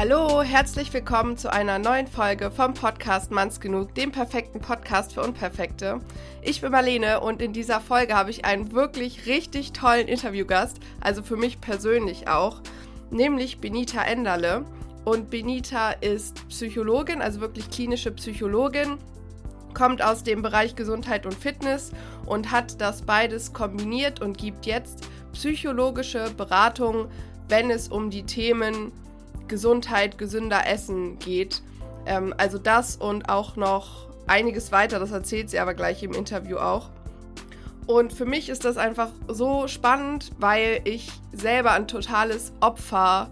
[0.00, 5.22] Hallo, herzlich willkommen zu einer neuen Folge vom Podcast Manns genug, dem perfekten Podcast für
[5.22, 6.00] Unperfekte.
[6.40, 11.24] Ich bin Marlene und in dieser Folge habe ich einen wirklich richtig tollen Interviewgast, also
[11.24, 12.60] für mich persönlich auch,
[13.10, 14.64] nämlich Benita Enderle.
[15.04, 18.98] Und Benita ist Psychologin, also wirklich klinische Psychologin,
[19.74, 21.90] kommt aus dem Bereich Gesundheit und Fitness
[22.24, 27.08] und hat das beides kombiniert und gibt jetzt psychologische Beratung,
[27.48, 28.92] wenn es um die Themen
[29.48, 31.62] Gesundheit, gesünder Essen geht.
[32.06, 36.58] Ähm, also das und auch noch einiges weiter, das erzählt sie aber gleich im Interview
[36.58, 36.90] auch.
[37.86, 43.30] Und für mich ist das einfach so spannend, weil ich selber ein totales Opfer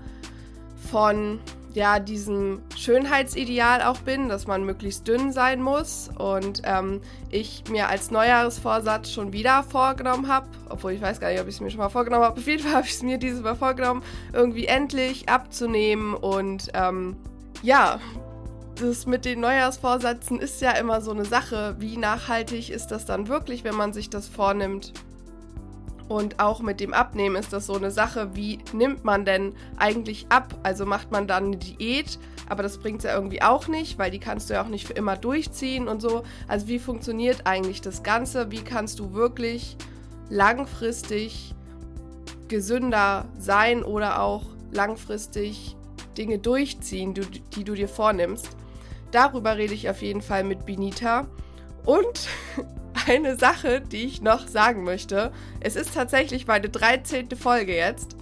[0.91, 1.41] von
[1.77, 6.11] ja, diesem Schönheitsideal auch bin, dass man möglichst dünn sein muss.
[6.19, 11.41] Und ähm, ich mir als Neujahresvorsatz schon wieder vorgenommen habe, obwohl ich weiß gar nicht,
[11.41, 12.37] ob ich es mir schon mal vorgenommen habe.
[12.41, 16.15] Auf jeden Fall habe ich es mir dieses Mal vorgenommen, irgendwie endlich abzunehmen.
[16.15, 17.17] Und ähm,
[17.63, 18.01] ja,
[18.75, 21.77] das mit den Neujahrsvorsätzen ist ja immer so eine Sache.
[21.79, 24.93] Wie nachhaltig ist das dann wirklich, wenn man sich das vornimmt?
[26.09, 30.27] Und auch mit dem Abnehmen ist das so eine Sache, wie nimmt man denn eigentlich
[30.29, 30.55] ab?
[30.63, 34.13] Also macht man dann eine Diät, aber das bringt es ja irgendwie auch nicht, weil
[34.13, 36.23] die kannst du ja auch nicht für immer durchziehen und so.
[36.47, 38.53] Also wie funktioniert eigentlich das Ganze?
[38.53, 39.77] Wie kannst du wirklich
[40.31, 41.55] langfristig
[42.47, 45.77] gesünder sein oder auch langfristig
[46.17, 48.49] Dinge durchziehen, die, die du dir vornimmst?
[49.11, 51.27] Darüber rede ich auf jeden Fall mit Benita.
[51.85, 52.29] Und
[53.07, 55.33] eine Sache, die ich noch sagen möchte.
[55.61, 57.31] Es ist tatsächlich meine 13.
[57.31, 58.17] Folge jetzt.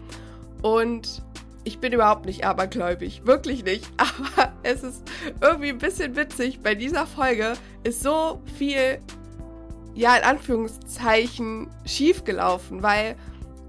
[0.62, 1.22] Und
[1.64, 3.22] ich bin überhaupt nicht abergläubig.
[3.24, 3.86] Wirklich nicht.
[3.96, 5.02] Aber es ist
[5.40, 6.60] irgendwie ein bisschen witzig.
[6.60, 8.98] Bei dieser Folge ist so viel,
[9.94, 12.82] ja, in Anführungszeichen, schiefgelaufen.
[12.82, 13.16] Weil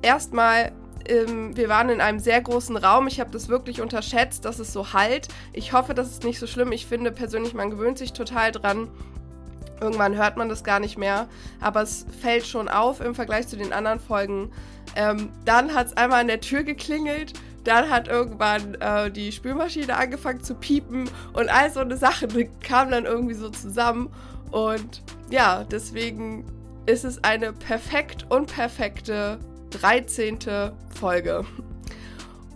[0.01, 0.71] erstmal
[1.07, 3.07] ähm, wir waren in einem sehr großen Raum.
[3.07, 5.27] Ich habe das wirklich unterschätzt, dass es so halt.
[5.53, 6.71] Ich hoffe, das ist nicht so schlimm.
[6.71, 8.89] Ich finde persönlich, man gewöhnt sich total dran.
[9.81, 11.27] Irgendwann hört man das gar nicht mehr,
[11.59, 14.51] aber es fällt schon auf im Vergleich zu den anderen Folgen.
[14.95, 17.33] Ähm, dann hat es einmal an der Tür geklingelt,
[17.65, 22.27] dann hat irgendwann äh, die Spülmaschine angefangen zu piepen und all so eine Sache
[22.63, 24.09] kam dann irgendwie so zusammen.
[24.51, 26.45] Und ja, deswegen
[26.85, 29.39] ist es eine perfekt unperfekte
[29.71, 30.39] 13.
[30.97, 31.43] Folge.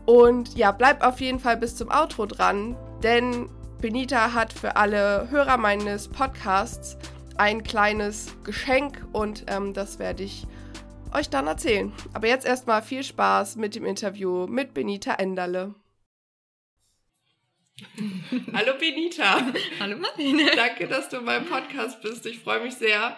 [0.06, 3.50] Und ja, bleib auf jeden Fall bis zum Outro dran, denn
[3.82, 6.98] Benita hat für alle Hörer meines Podcasts
[7.38, 10.46] ein kleines Geschenk und ähm, das werde ich
[11.14, 11.94] euch dann erzählen.
[12.14, 15.76] Aber jetzt erstmal viel Spaß mit dem Interview mit Benita Enderle.
[18.54, 19.48] Hallo Benita.
[19.80, 20.52] Hallo Marlene.
[20.58, 22.26] Danke, dass du in meinem Podcast bist.
[22.26, 23.18] Ich freue mich sehr.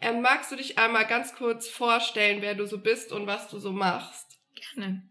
[0.00, 3.58] Ähm, magst du dich einmal ganz kurz vorstellen, wer du so bist und was du
[3.58, 4.27] so machst?
[4.74, 5.02] Gerne.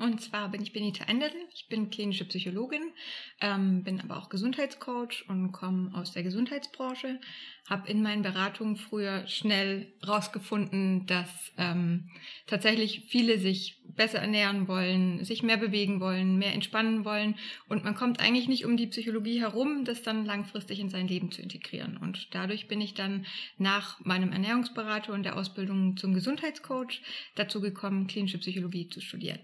[0.00, 1.34] Und zwar bin ich Benita Enderle.
[1.52, 2.92] Ich bin klinische Psychologin,
[3.40, 7.20] ähm, bin aber auch Gesundheitscoach und komme aus der Gesundheitsbranche.
[7.68, 12.10] Habe in meinen Beratungen früher schnell rausgefunden, dass ähm,
[12.46, 17.36] tatsächlich viele sich besser ernähren wollen, sich mehr bewegen wollen, mehr entspannen wollen
[17.68, 21.30] und man kommt eigentlich nicht um die Psychologie herum, das dann langfristig in sein Leben
[21.32, 21.96] zu integrieren.
[21.96, 23.26] Und dadurch bin ich dann
[23.58, 27.02] nach meinem Ernährungsberater und der Ausbildung zum Gesundheitscoach
[27.34, 29.40] dazu gekommen, klinische Psychologie zu studieren.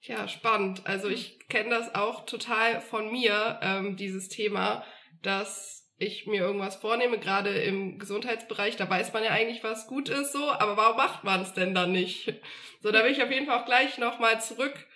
[0.00, 0.86] Ja, spannend.
[0.86, 4.84] Also ich kenne das auch total von mir, ähm, dieses Thema,
[5.22, 10.08] dass ich mir irgendwas vornehme, gerade im Gesundheitsbereich, da weiß man ja eigentlich, was gut
[10.08, 12.34] ist, so, aber warum macht man es denn dann nicht?
[12.82, 14.86] So, da will ich auf jeden Fall auch gleich nochmal zurück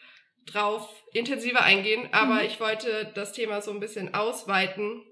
[0.47, 2.47] drauf intensiver eingehen, aber mhm.
[2.47, 5.03] ich wollte das Thema so ein bisschen ausweiten.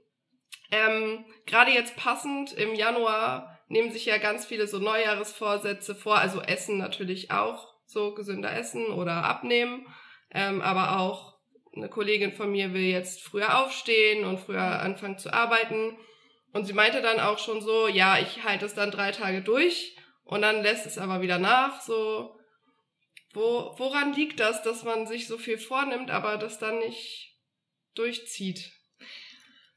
[0.70, 6.40] Ähm, gerade jetzt passend im Januar nehmen sich ja ganz viele so Neujahresvorsätze vor, also
[6.40, 9.86] Essen natürlich auch, so gesünder Essen oder abnehmen,
[10.30, 11.37] ähm, aber auch
[11.78, 15.96] eine Kollegin von mir will jetzt früher aufstehen und früher anfangen zu arbeiten.
[16.52, 19.96] Und sie meinte dann auch schon so, ja, ich halte es dann drei Tage durch
[20.24, 21.80] und dann lässt es aber wieder nach.
[21.80, 22.36] So,
[23.32, 27.36] wo, woran liegt das, dass man sich so viel vornimmt, aber das dann nicht
[27.94, 28.72] durchzieht?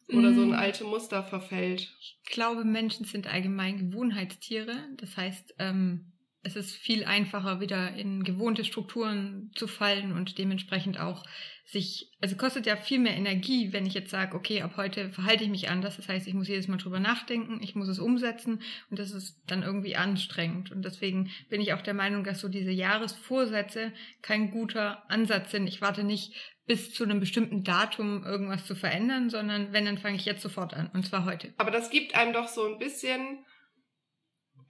[0.10, 0.54] Oder so ein mm.
[0.54, 1.90] alte Muster verfällt?
[2.00, 4.90] Ich glaube, Menschen sind allgemein Gewohnheitstiere.
[4.98, 6.11] Das heißt, ähm,
[6.44, 11.24] es ist viel einfacher, wieder in gewohnte Strukturen zu fallen und dementsprechend auch
[11.66, 15.44] sich, also kostet ja viel mehr Energie, wenn ich jetzt sage, okay, ab heute verhalte
[15.44, 15.98] ich mich anders.
[15.98, 19.40] Das heißt, ich muss jedes Mal drüber nachdenken, ich muss es umsetzen und das ist
[19.48, 20.72] dann irgendwie anstrengend.
[20.72, 25.68] Und deswegen bin ich auch der Meinung, dass so diese Jahresvorsätze kein guter Ansatz sind.
[25.68, 26.34] Ich warte nicht
[26.66, 30.74] bis zu einem bestimmten Datum irgendwas zu verändern, sondern wenn, dann fange ich jetzt sofort
[30.74, 31.54] an und zwar heute.
[31.58, 33.46] Aber das gibt einem doch so ein bisschen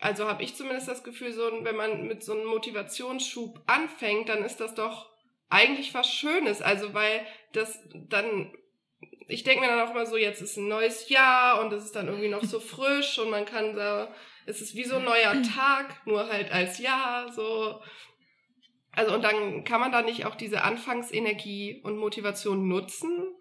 [0.02, 4.44] also habe ich zumindest das Gefühl, so wenn man mit so einem Motivationsschub anfängt, dann
[4.44, 5.12] ist das doch
[5.50, 6.64] eigentlich was Schönes.
[6.64, 8.52] Also weil das dann,
[9.28, 11.96] ich denke mir dann auch immer so, jetzt ist ein neues Jahr und es ist
[11.96, 14.12] dann irgendwie noch so frisch und man kann da,
[14.48, 17.80] es ist wie so ein neuer Tag, nur halt als Jahr, so.
[18.94, 23.36] Also und dann kann man da nicht auch diese Anfangsenergie und Motivation nutzen.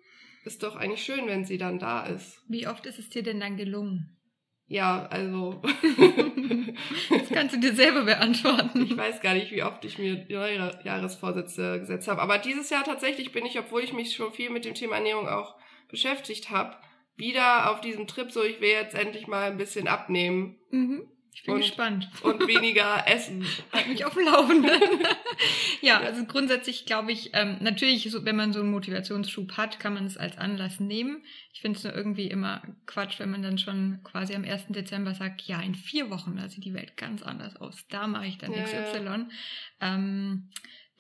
[0.45, 2.43] Ist doch eigentlich schön, wenn sie dann da ist.
[2.49, 4.20] Wie oft ist es dir denn dann gelungen?
[4.71, 5.61] Ja, also.
[7.11, 8.85] das kannst du dir selber beantworten.
[8.85, 12.23] Ich weiß gar nicht, wie oft ich mir neue Jahresvorsätze gesetzt habe.
[12.23, 15.29] Aber dieses Jahr tatsächlich bin ich, obwohl ich mich schon viel mit dem Thema Ernährung
[15.29, 15.57] auch
[15.89, 16.77] beschäftigt habe,
[17.17, 20.61] wieder auf diesem Trip so, ich will jetzt endlich mal ein bisschen abnehmen.
[20.71, 21.03] Mhm.
[21.33, 22.11] Ich bin und, gespannt.
[22.23, 23.47] Und weniger essen.
[23.73, 24.71] Halt mich auf dem Laufenden.
[25.81, 29.95] ja, also grundsätzlich glaube ich, ähm, natürlich, so, wenn man so einen Motivationsschub hat, kann
[29.95, 31.23] man es als Anlass nehmen.
[31.53, 34.67] Ich finde es nur irgendwie immer Quatsch, wenn man dann schon quasi am 1.
[34.69, 37.87] Dezember sagt, ja, in vier Wochen, da sieht die Welt ganz anders aus.
[37.89, 39.05] Da mache ich dann ja, XY.
[39.05, 39.29] Ja.
[39.81, 40.51] Ähm,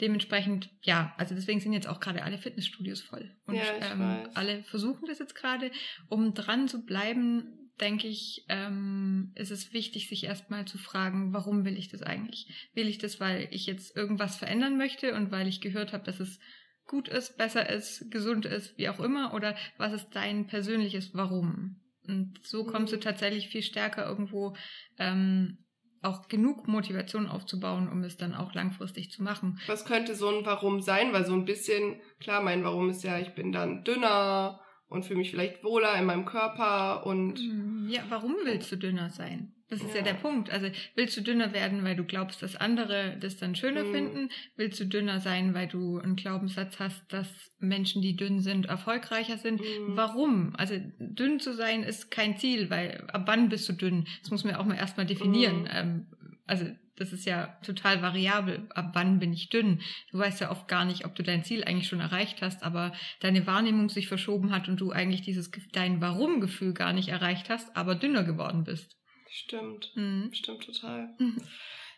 [0.01, 3.31] dementsprechend, ja, also deswegen sind jetzt auch gerade alle Fitnessstudios voll.
[3.47, 5.71] Und ja, ähm, alle versuchen das jetzt gerade,
[6.09, 11.65] um dran zu bleiben, denke ich, ähm, ist es wichtig, sich erstmal zu fragen, warum
[11.65, 12.71] will ich das eigentlich?
[12.75, 16.21] Will ich das, weil ich jetzt irgendwas verändern möchte und weil ich gehört habe, dass
[16.21, 16.39] es
[16.87, 19.33] gut ist, besser ist, gesund ist, wie auch immer?
[19.35, 21.81] Oder was ist dein persönliches Warum?
[22.07, 23.03] Und so kommst du mhm.
[23.03, 24.57] tatsächlich viel stärker irgendwo
[24.99, 25.59] ähm,
[26.03, 29.61] auch genug Motivation aufzubauen, um es dann auch langfristig zu machen.
[29.67, 31.13] Was könnte so ein Warum sein?
[31.13, 34.61] Weil so ein bisschen, klar, mein Warum ist ja, ich bin dann dünner
[34.91, 37.41] und fühle mich vielleicht wohler in meinem Körper und.
[37.41, 39.55] Mm, ja, warum willst du dünner sein?
[39.71, 39.99] Das ist ja.
[39.99, 40.51] ja der Punkt.
[40.51, 40.67] Also
[40.97, 43.93] willst du dünner werden, weil du glaubst, dass andere das dann schöner mhm.
[43.93, 44.29] finden?
[44.57, 47.29] Willst du dünner sein, weil du einen Glaubenssatz hast, dass
[47.61, 49.61] Menschen, die dünn sind, erfolgreicher sind?
[49.61, 49.97] Mhm.
[49.97, 50.57] Warum?
[50.57, 54.09] Also dünn zu sein ist kein Ziel, weil ab wann bist du dünn?
[54.23, 55.63] Das muss man auch mal erstmal definieren.
[55.63, 56.07] Mhm.
[56.47, 56.67] Also
[57.01, 58.69] das ist ja total variabel.
[58.75, 59.81] Ab wann bin ich dünn?
[60.11, 62.93] Du weißt ja oft gar nicht, ob du dein Ziel eigentlich schon erreicht hast, aber
[63.21, 67.75] deine Wahrnehmung sich verschoben hat und du eigentlich dieses dein Warum-Gefühl gar nicht erreicht hast,
[67.75, 68.99] aber dünner geworden bist.
[69.31, 69.93] Stimmt.
[69.95, 70.31] Mhm.
[70.35, 71.15] Stimmt total.
[71.19, 71.43] Mhm.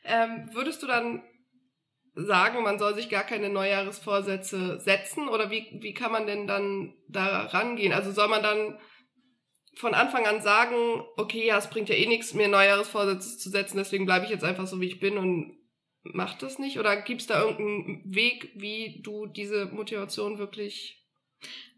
[0.04, 1.22] Ähm, würdest du dann
[2.14, 5.28] sagen, man soll sich gar keine Neujahresvorsätze setzen?
[5.28, 7.92] Oder wie, wie kann man denn dann da rangehen?
[7.92, 8.78] Also soll man dann
[9.74, 13.78] von Anfang an sagen, okay, ja, es bringt ja eh nichts, mir Neujahresvorsätze zu setzen,
[13.78, 15.56] deswegen bleibe ich jetzt einfach so, wie ich bin und
[16.02, 16.78] mach das nicht?
[16.78, 21.02] Oder gibt es da irgendeinen Weg, wie du diese Motivation wirklich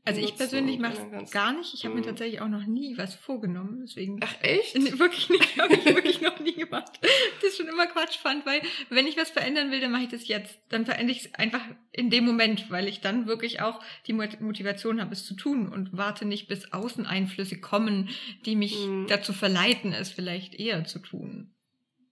[0.07, 1.73] also ich persönlich mache es gar nicht.
[1.73, 3.81] Ich habe mir tatsächlich auch noch nie was vorgenommen.
[3.81, 4.21] Deswegen.
[4.23, 4.75] Ach echt?
[4.99, 5.57] Wirklich nicht.
[5.59, 7.01] Habe ich wirklich noch nie gemacht.
[7.01, 8.61] Das ist schon immer Quatsch fand, weil
[8.91, 10.59] wenn ich was verändern will, dann mache ich das jetzt.
[10.69, 15.01] Dann verändere ich es einfach in dem Moment, weil ich dann wirklich auch die Motivation
[15.01, 18.11] habe, es zu tun und warte nicht, bis Außeneinflüsse kommen,
[18.45, 19.07] die mich mhm.
[19.09, 21.55] dazu verleiten, es vielleicht eher zu tun.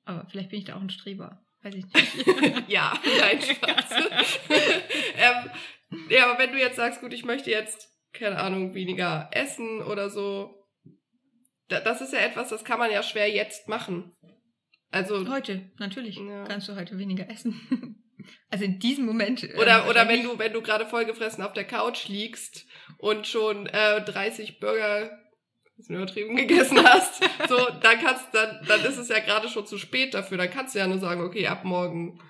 [0.05, 1.42] Aber vielleicht bin ich da auch ein Streber.
[1.63, 2.69] Weiß ich nicht.
[2.69, 3.91] ja, nein, Spaß.
[5.17, 5.51] ähm,
[6.09, 10.11] ja, aber wenn du jetzt sagst, gut, ich möchte jetzt, keine Ahnung, weniger essen oder
[10.11, 10.67] so,
[11.69, 14.13] das ist ja etwas, das kann man ja schwer jetzt machen.
[14.91, 16.45] Also heute natürlich ja.
[16.45, 17.99] kannst du heute weniger essen.
[18.51, 19.43] Also in diesem Moment.
[19.43, 22.67] Ähm, oder oder wenn du wenn du gerade vollgefressen auf der Couch liegst
[22.99, 25.11] und schon äh, 30 Burger
[25.89, 30.15] übertrieben gegessen hast, so dann kannst dann dann ist es ja gerade schon zu spät
[30.15, 30.39] dafür.
[30.39, 32.21] Dann kannst du ja nur sagen, okay, ab morgen.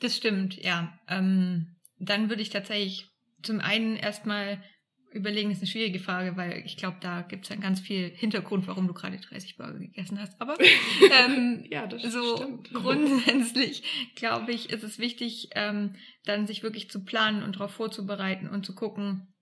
[0.00, 0.98] Das stimmt, ja.
[1.08, 3.08] Ähm, dann würde ich tatsächlich
[3.42, 4.62] zum einen erstmal
[5.14, 8.66] überlegen, ist eine schwierige Frage, weil ich glaube, da gibt es dann ganz viel Hintergrund,
[8.66, 10.40] warum du gerade 30 Burger gegessen hast.
[10.40, 10.56] Aber
[11.26, 12.72] ähm, ja, das so stimmt.
[12.74, 13.84] grundsätzlich
[14.16, 18.66] glaube ich, ist es wichtig, ähm, dann sich wirklich zu planen und darauf vorzubereiten und
[18.66, 19.33] zu gucken,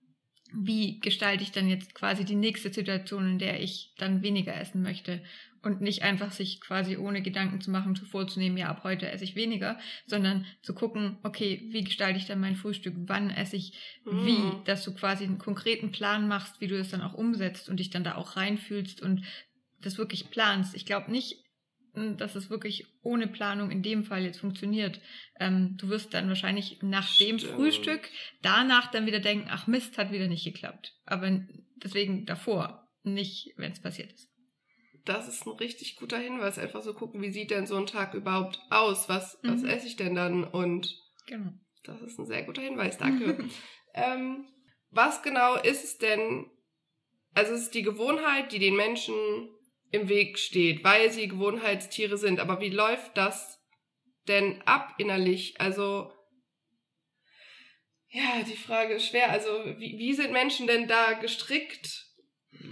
[0.53, 4.81] wie gestalte ich dann jetzt quasi die nächste Situation, in der ich dann weniger essen
[4.81, 5.21] möchte
[5.63, 9.23] und nicht einfach sich quasi ohne Gedanken zu machen, zu vorzunehmen, ja, ab heute esse
[9.23, 13.73] ich weniger, sondern zu gucken, okay, wie gestalte ich dann mein Frühstück, wann esse ich
[14.05, 14.25] mhm.
[14.25, 17.79] wie, dass du quasi einen konkreten Plan machst, wie du das dann auch umsetzt und
[17.79, 19.23] dich dann da auch reinfühlst und
[19.81, 20.75] das wirklich planst.
[20.75, 21.42] Ich glaube nicht,
[22.17, 24.99] dass es wirklich ohne Planung in dem Fall jetzt funktioniert.
[25.39, 27.55] Ähm, du wirst dann wahrscheinlich nach dem Stimmt.
[27.55, 28.09] Frühstück
[28.41, 30.95] danach dann wieder denken, ach Mist, hat wieder nicht geklappt.
[31.05, 31.29] Aber
[31.75, 34.33] deswegen davor, nicht, wenn es passiert ist
[35.05, 36.57] das ist ein richtig guter Hinweis.
[36.57, 39.09] Einfach so gucken, wie sieht denn so ein Tag überhaupt aus?
[39.09, 39.53] Was, mhm.
[39.53, 40.43] was esse ich denn dann?
[40.43, 40.97] Und
[41.27, 41.51] genau.
[41.83, 43.49] das ist ein sehr guter Hinweis, danke.
[43.93, 44.47] ähm,
[44.91, 46.49] was genau ist es denn?
[47.33, 49.15] Also es ist die Gewohnheit, die den Menschen
[49.93, 52.39] im Weg steht, weil sie Gewohnheitstiere sind.
[52.39, 53.61] Aber wie läuft das
[54.27, 55.59] denn ab innerlich?
[55.61, 56.11] Also
[58.09, 59.31] ja, die Frage ist schwer.
[59.31, 62.13] Also wie, wie sind Menschen denn da gestrickt?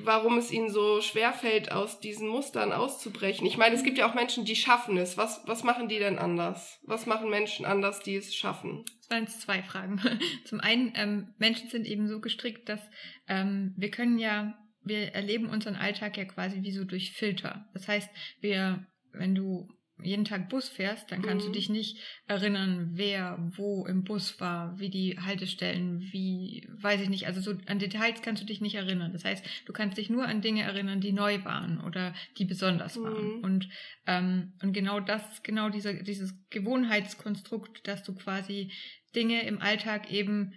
[0.03, 3.45] warum es ihnen so schwerfällt, aus diesen Mustern auszubrechen.
[3.45, 5.17] Ich meine, es gibt ja auch Menschen, die schaffen es.
[5.17, 6.79] Was, was machen die denn anders?
[6.83, 8.83] Was machen Menschen anders, die es schaffen?
[8.99, 10.01] Das waren jetzt zwei Fragen.
[10.45, 12.81] Zum einen, ähm, Menschen sind eben so gestrickt, dass
[13.27, 17.67] ähm, wir können ja, wir erleben unseren Alltag ja quasi wie so durch Filter.
[17.73, 18.09] Das heißt,
[18.41, 19.69] wir, wenn du
[20.03, 21.51] jeden Tag Bus fährst, dann kannst mhm.
[21.51, 27.09] du dich nicht erinnern, wer wo im Bus war, wie die Haltestellen, wie, weiß ich
[27.09, 29.13] nicht, also so an Details kannst du dich nicht erinnern.
[29.13, 32.97] Das heißt, du kannst dich nur an Dinge erinnern, die neu waren oder die besonders
[32.97, 33.03] mhm.
[33.03, 33.43] waren.
[33.43, 33.69] Und,
[34.07, 38.71] ähm, und genau das genau dieser, dieses Gewohnheitskonstrukt, dass du quasi
[39.15, 40.53] Dinge im Alltag eben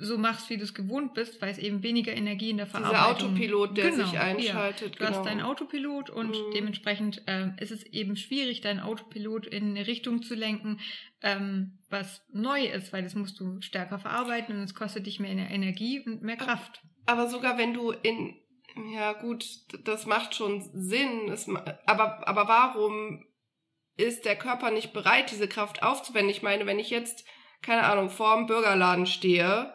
[0.00, 3.34] so machst, wie du es gewohnt bist, weil es eben weniger Energie in der Verarbeitung...
[3.34, 4.80] Dieser Autopilot, der genau, sich einschaltet.
[4.80, 4.88] Ja.
[4.98, 5.10] Du genau.
[5.10, 6.52] hast deinen Autopilot und mhm.
[6.54, 10.80] dementsprechend ähm, ist es eben schwierig, deinen Autopilot in eine Richtung zu lenken,
[11.22, 15.30] ähm, was neu ist, weil das musst du stärker verarbeiten und es kostet dich mehr
[15.30, 16.82] Energie und mehr Kraft.
[17.06, 18.36] Aber sogar wenn du in...
[18.92, 19.44] Ja gut,
[19.84, 21.48] das macht schon Sinn, es,
[21.86, 23.24] aber, aber warum
[23.96, 26.30] ist der Körper nicht bereit, diese Kraft aufzuwenden?
[26.30, 27.24] Ich meine, wenn ich jetzt
[27.62, 29.72] keine Ahnung, vorm Bürgerladen stehe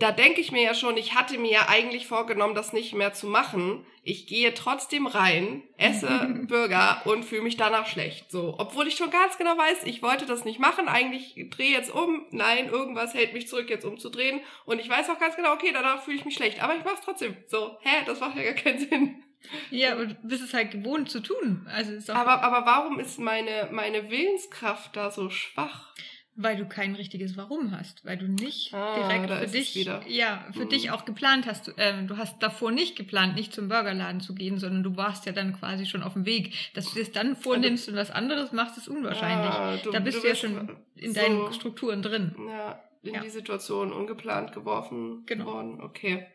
[0.00, 3.12] da denke ich mir ja schon, ich hatte mir ja eigentlich vorgenommen, das nicht mehr
[3.12, 3.84] zu machen.
[4.02, 6.08] Ich gehe trotzdem rein, esse
[6.48, 8.30] Burger und fühle mich danach schlecht.
[8.30, 10.88] So, obwohl ich schon ganz genau weiß, ich wollte das nicht machen.
[10.88, 12.24] Eigentlich drehe jetzt um.
[12.30, 14.40] Nein, irgendwas hält mich zurück, jetzt umzudrehen.
[14.64, 16.62] Und ich weiß auch ganz genau, okay, danach fühle ich mich schlecht.
[16.62, 17.36] Aber ich mache es trotzdem.
[17.46, 19.22] So, hä, das macht ja gar keinen Sinn.
[19.70, 21.68] Ja, und du bist es halt gewohnt zu tun.
[21.70, 25.94] Also ist aber, aber warum ist meine, meine Willenskraft da so schwach?
[26.42, 29.74] Weil du kein richtiges Warum hast, weil du nicht ah, direkt für dich,
[30.08, 30.68] ja, für mhm.
[30.68, 31.72] dich auch geplant hast.
[31.76, 35.32] Ähm, du hast davor nicht geplant, nicht zum Burgerladen zu gehen, sondern du warst ja
[35.32, 36.54] dann quasi schon auf dem Weg.
[36.74, 39.50] Dass du das dann vornimmst also, und was anderes machst, ist unwahrscheinlich.
[39.50, 42.34] Ah, du, da bist du, du ja schon in so, deinen Strukturen drin.
[42.48, 43.20] Ja, in ja.
[43.20, 45.46] die Situation ungeplant geworfen genau.
[45.46, 45.80] worden.
[45.80, 46.26] Okay.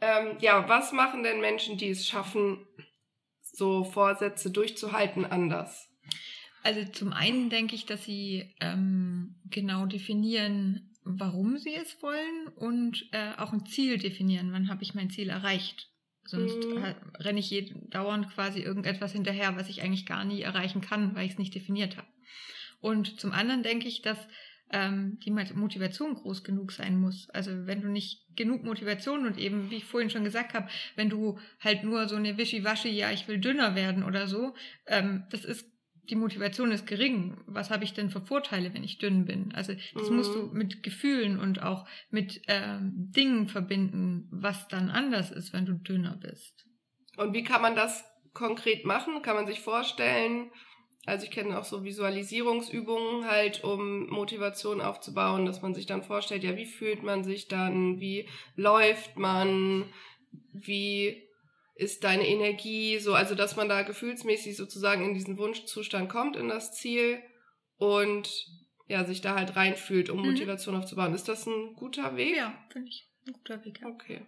[0.00, 2.66] Ähm, ja, was machen denn Menschen, die es schaffen,
[3.42, 5.85] so Vorsätze durchzuhalten, anders?
[6.66, 13.08] Also zum einen denke ich, dass sie ähm, genau definieren, warum sie es wollen und
[13.12, 14.50] äh, auch ein Ziel definieren.
[14.50, 15.88] Wann habe ich mein Ziel erreicht?
[16.24, 16.84] Sonst mhm.
[17.20, 21.26] renne ich jeden, dauernd quasi irgendetwas hinterher, was ich eigentlich gar nie erreichen kann, weil
[21.26, 22.08] ich es nicht definiert habe.
[22.80, 24.18] Und zum anderen denke ich, dass
[24.72, 27.30] ähm, die Motivation groß genug sein muss.
[27.30, 31.10] Also wenn du nicht genug Motivation und eben, wie ich vorhin schon gesagt habe, wenn
[31.10, 34.56] du halt nur so eine Wischiwaschi, ja, ich will dünner werden oder so,
[34.88, 35.75] ähm, das ist
[36.10, 37.36] die Motivation ist gering.
[37.46, 39.52] Was habe ich denn für Vorteile, wenn ich dünn bin?
[39.54, 40.16] Also das mhm.
[40.16, 40.58] musst du mhm.
[40.58, 46.16] mit Gefühlen und auch mit ähm, Dingen verbinden, was dann anders ist, wenn du dünner
[46.16, 46.66] bist.
[47.16, 49.22] Und wie kann man das konkret machen?
[49.22, 50.50] Kann man sich vorstellen?
[51.06, 56.42] Also ich kenne auch so Visualisierungsübungen halt, um Motivation aufzubauen, dass man sich dann vorstellt,
[56.42, 59.84] ja, wie fühlt man sich dann, wie läuft man,
[60.52, 61.25] wie
[61.76, 66.48] ist deine Energie so, also dass man da gefühlsmäßig sozusagen in diesen Wunschzustand kommt, in
[66.48, 67.22] das Ziel
[67.76, 68.30] und
[68.88, 70.30] ja, sich da halt reinfühlt, um mhm.
[70.30, 71.14] Motivation aufzubauen.
[71.14, 72.36] Ist das ein guter Weg?
[72.36, 73.80] Ja, finde ich ein guter Weg.
[73.82, 73.88] Ja.
[73.88, 74.26] Okay.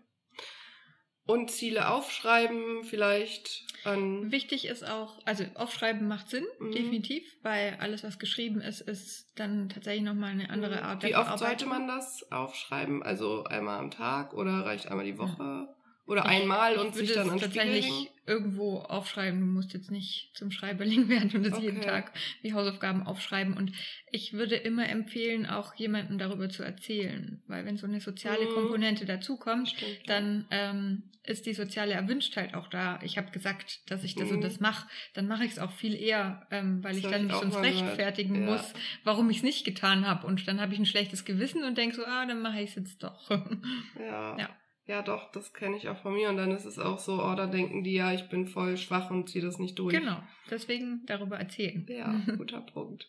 [1.25, 4.33] Und Ziele aufschreiben vielleicht an.
[4.33, 6.73] Wichtig ist auch, also aufschreiben macht Sinn, mhm.
[6.73, 10.83] definitiv, weil alles, was geschrieben ist, ist dann tatsächlich nochmal eine andere mhm.
[10.83, 13.03] Art Wie oft sollte man das aufschreiben?
[13.03, 15.37] Also einmal am Tag oder reicht einmal die Woche?
[15.39, 15.78] Ja.
[16.09, 19.41] Oder einmal ich und sich dann an tatsächlich irgendwo aufschreiben.
[19.41, 21.67] Du musst jetzt nicht zum Schreiberling werden und das okay.
[21.67, 22.13] jeden Tag
[22.43, 23.55] die Hausaufgaben aufschreiben.
[23.55, 23.73] Und
[24.11, 27.43] ich würde immer empfehlen, auch jemandem darüber zu erzählen.
[27.47, 28.55] Weil wenn so eine soziale mhm.
[28.55, 32.99] Komponente dazukommt, Stimmt, dann ähm, ist die soziale Erwünschtheit auch da.
[33.03, 34.37] Ich habe gesagt, dass ich das mhm.
[34.37, 37.27] und das mache, dann mache ich es auch viel eher, ähm, weil das ich dann
[37.27, 38.53] mich sonst rechtfertigen ja.
[38.53, 38.73] muss,
[39.05, 40.27] warum ich es nicht getan habe.
[40.27, 42.77] Und dann habe ich ein schlechtes Gewissen und denke so, ah, dann mache ich es
[42.77, 43.29] jetzt doch.
[43.99, 44.39] ja.
[44.39, 44.49] ja
[44.89, 46.31] ja doch, das kenne ich auch von mir.
[46.31, 49.11] Und dann ist es auch so, oh, da denken die ja, ich bin voll schwach
[49.11, 49.95] und ziehe das nicht durch.
[49.95, 51.87] Genau, deswegen darüber erzählen.
[51.89, 53.09] Ja, guter Punkt.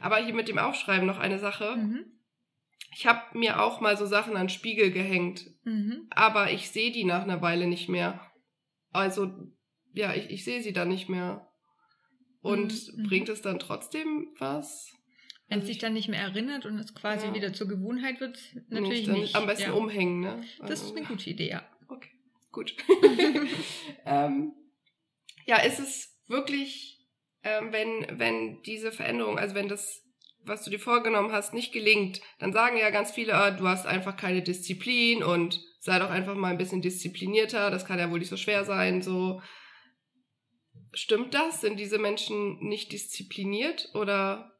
[0.00, 1.76] Aber hier mit dem Aufschreiben noch eine Sache.
[1.76, 2.04] Mhm.
[2.96, 6.06] Ich habe mir auch mal so Sachen an Spiegel gehängt, mhm.
[6.10, 8.20] aber ich sehe die nach einer Weile nicht mehr.
[8.92, 9.32] Also,
[9.92, 11.48] ja, ich, ich sehe sie dann nicht mehr.
[12.42, 13.08] Und mhm.
[13.08, 14.92] bringt es dann trotzdem was?
[15.54, 17.34] Wenn es sich dann nicht mehr erinnert und es quasi ja.
[17.34, 18.36] wieder zur Gewohnheit wird,
[18.70, 19.20] natürlich nicht.
[19.20, 19.36] nicht.
[19.36, 19.72] Am besten ja.
[19.72, 20.44] umhängen, ne?
[20.58, 21.64] Also, das ist eine gute Idee, ja.
[21.86, 22.10] Okay,
[22.50, 22.74] gut.
[24.04, 24.52] ähm,
[25.46, 27.06] ja, ist es wirklich,
[27.44, 30.02] ähm, wenn, wenn diese Veränderung, also wenn das,
[30.40, 33.86] was du dir vorgenommen hast, nicht gelingt, dann sagen ja ganz viele, ah, du hast
[33.86, 38.18] einfach keine Disziplin und sei doch einfach mal ein bisschen disziplinierter, das kann ja wohl
[38.18, 39.40] nicht so schwer sein, so.
[40.92, 41.60] Stimmt das?
[41.60, 44.53] Sind diese Menschen nicht diszipliniert oder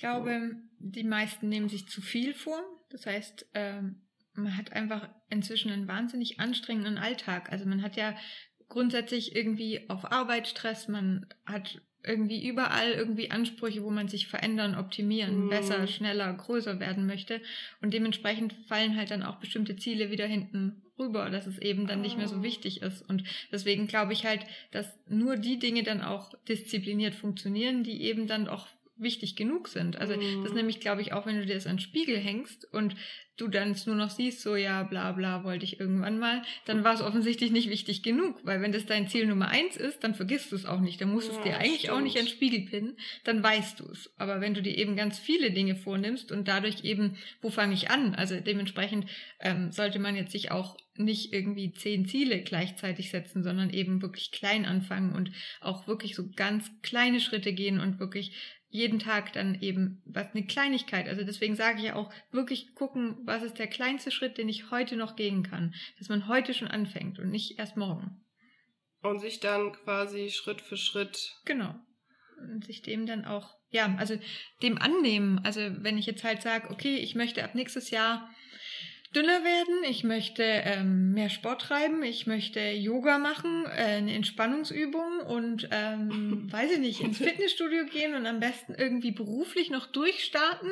[0.00, 2.60] glaube, die meisten nehmen sich zu viel vor.
[2.90, 4.02] Das heißt, ähm,
[4.34, 7.52] man hat einfach inzwischen einen wahnsinnig anstrengenden Alltag.
[7.52, 8.16] Also man hat ja
[8.68, 14.74] grundsätzlich irgendwie auf Arbeit Stress, man hat irgendwie überall irgendwie Ansprüche, wo man sich verändern,
[14.74, 15.48] optimieren, mm.
[15.50, 17.42] besser, schneller, größer werden möchte.
[17.82, 21.98] Und dementsprechend fallen halt dann auch bestimmte Ziele wieder hinten rüber, dass es eben dann
[22.00, 22.02] oh.
[22.02, 22.42] nicht mehr so ah.
[22.42, 23.02] wichtig ist.
[23.02, 28.26] Und deswegen glaube ich halt, dass nur die Dinge dann auch diszipliniert funktionieren, die eben
[28.26, 28.66] dann auch
[29.00, 29.96] wichtig genug sind.
[29.96, 30.44] Also mm.
[30.44, 32.96] das nämlich, glaube ich, auch wenn du dir das an den Spiegel hängst und
[33.40, 36.94] du dann nur noch siehst, so ja, bla bla, wollte ich irgendwann mal, dann war
[36.94, 40.52] es offensichtlich nicht wichtig genug, weil wenn das dein Ziel Nummer eins ist, dann vergisst
[40.52, 41.00] du es auch nicht.
[41.00, 41.94] Dann musst du ja, es dir eigentlich stimmt.
[41.94, 44.12] auch nicht an den Spiegel pinnen, dann weißt du es.
[44.18, 47.90] Aber wenn du dir eben ganz viele Dinge vornimmst und dadurch eben, wo fange ich
[47.90, 48.14] an?
[48.14, 49.06] Also dementsprechend
[49.40, 54.32] ähm, sollte man jetzt sich auch nicht irgendwie zehn Ziele gleichzeitig setzen, sondern eben wirklich
[54.32, 55.30] klein anfangen und
[55.60, 58.32] auch wirklich so ganz kleine Schritte gehen und wirklich
[58.70, 61.08] jeden Tag dann eben was eine Kleinigkeit.
[61.08, 64.70] Also deswegen sage ich ja auch wirklich gucken, was ist der kleinste Schritt, den ich
[64.70, 68.24] heute noch gehen kann, dass man heute schon anfängt und nicht erst morgen.
[69.02, 71.34] Und sich dann quasi Schritt für Schritt.
[71.44, 71.74] Genau.
[72.38, 74.18] Und sich dem dann auch, ja, also
[74.62, 75.40] dem annehmen.
[75.42, 78.30] Also wenn ich jetzt halt sage, okay, ich möchte ab nächstes Jahr
[79.14, 85.20] dünner werden, ich möchte ähm, mehr Sport treiben, ich möchte Yoga machen, äh, eine Entspannungsübung
[85.20, 90.70] und ähm, weiß ich nicht, ins Fitnessstudio gehen und am besten irgendwie beruflich noch durchstarten.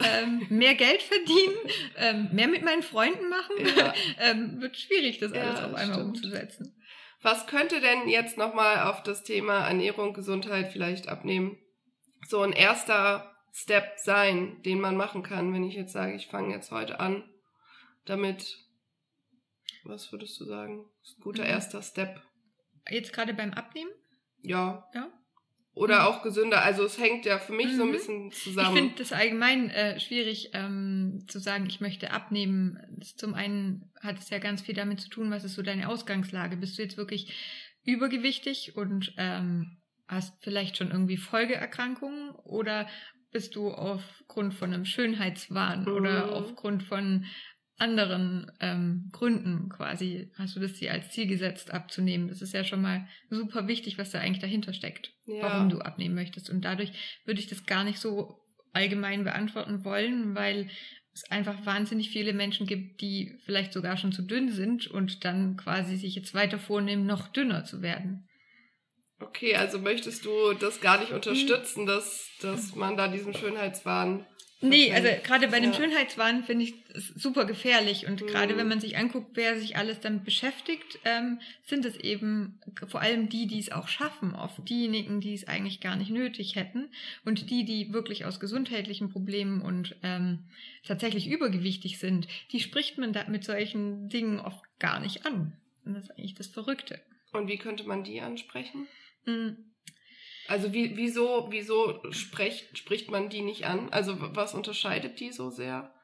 [0.00, 1.56] Ähm, mehr Geld verdienen,
[1.96, 3.92] ähm, mehr mit meinen Freunden machen, ja.
[4.20, 6.16] ähm, wird schwierig, das alles ja, auf einmal stimmt.
[6.16, 6.80] umzusetzen.
[7.20, 11.58] Was könnte denn jetzt nochmal auf das Thema Ernährung, Gesundheit vielleicht abnehmen?
[12.28, 16.54] So ein erster Step sein, den man machen kann, wenn ich jetzt sage, ich fange
[16.54, 17.24] jetzt heute an,
[18.08, 18.58] damit,
[19.84, 20.84] was würdest du sagen?
[21.00, 21.50] Das ist ein guter mhm.
[21.50, 22.22] erster Step.
[22.88, 23.90] Jetzt gerade beim Abnehmen?
[24.42, 24.88] Ja.
[24.94, 25.12] Ja.
[25.78, 26.06] Oder mhm.
[26.06, 26.64] auch gesünder.
[26.64, 27.76] Also es hängt ja für mich mhm.
[27.76, 27.92] so ein mhm.
[27.92, 28.76] bisschen zusammen.
[28.76, 32.78] Ich finde das allgemein äh, schwierig ähm, zu sagen, ich möchte abnehmen.
[33.16, 36.56] Zum einen hat es ja ganz viel damit zu tun, was ist so deine Ausgangslage.
[36.56, 37.32] Bist du jetzt wirklich
[37.84, 42.88] übergewichtig und ähm, hast vielleicht schon irgendwie Folgeerkrankungen oder
[43.30, 45.92] bist du aufgrund von einem Schönheitswahn mhm.
[45.92, 47.26] oder aufgrund von
[47.78, 52.28] anderen ähm, Gründen quasi hast du das dir als Ziel gesetzt abzunehmen.
[52.28, 55.42] Das ist ja schon mal super wichtig, was da eigentlich dahinter steckt, ja.
[55.42, 56.50] warum du abnehmen möchtest.
[56.50, 56.92] Und dadurch
[57.24, 58.40] würde ich das gar nicht so
[58.72, 60.68] allgemein beantworten wollen, weil
[61.14, 65.56] es einfach wahnsinnig viele Menschen gibt, die vielleicht sogar schon zu dünn sind und dann
[65.56, 68.28] quasi sich jetzt weiter vornehmen, noch dünner zu werden.
[69.20, 74.24] Okay, also möchtest du das gar nicht unterstützen, dass, dass man da diesen Schönheitswahn
[74.60, 75.76] Nee, also gerade bei dem ja.
[75.76, 78.26] Schönheitswahn finde ich es super gefährlich und mhm.
[78.26, 83.00] gerade wenn man sich anguckt, wer sich alles damit beschäftigt, ähm, sind es eben vor
[83.00, 86.88] allem die, die es auch schaffen, oft diejenigen, die es eigentlich gar nicht nötig hätten
[87.24, 90.40] und die, die wirklich aus gesundheitlichen Problemen und ähm,
[90.84, 95.52] tatsächlich übergewichtig sind, die spricht man da mit solchen Dingen oft gar nicht an.
[95.84, 97.00] Und das ist eigentlich das Verrückte.
[97.32, 98.88] Und wie könnte man die ansprechen?
[99.24, 99.56] Mhm.
[100.48, 103.90] Also wie, wieso, wieso spricht, spricht man die nicht an?
[103.90, 105.94] Also was unterscheidet die so sehr?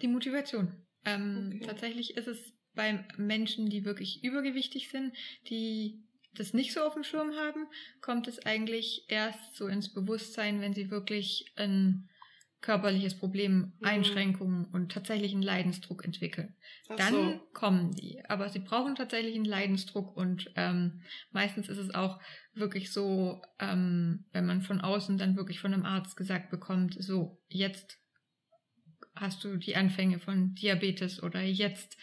[0.00, 0.72] Die Motivation.
[1.04, 1.66] Ähm, okay.
[1.66, 5.14] Tatsächlich ist es bei Menschen, die wirklich übergewichtig sind,
[5.48, 6.02] die
[6.34, 7.66] das nicht so auf dem Schirm haben,
[8.00, 12.08] kommt es eigentlich erst so ins Bewusstsein, wenn sie wirklich ein
[12.66, 13.86] körperliches Problem, mhm.
[13.86, 16.56] Einschränkungen und tatsächlich einen Leidensdruck entwickeln.
[16.88, 17.40] Ach dann so.
[17.52, 18.24] kommen die.
[18.28, 22.20] Aber sie brauchen tatsächlich einen Leidensdruck und ähm, meistens ist es auch
[22.54, 27.40] wirklich so, ähm, wenn man von außen dann wirklich von einem Arzt gesagt bekommt, so,
[27.46, 28.00] jetzt
[29.14, 31.96] hast du die Anfänge von Diabetes oder jetzt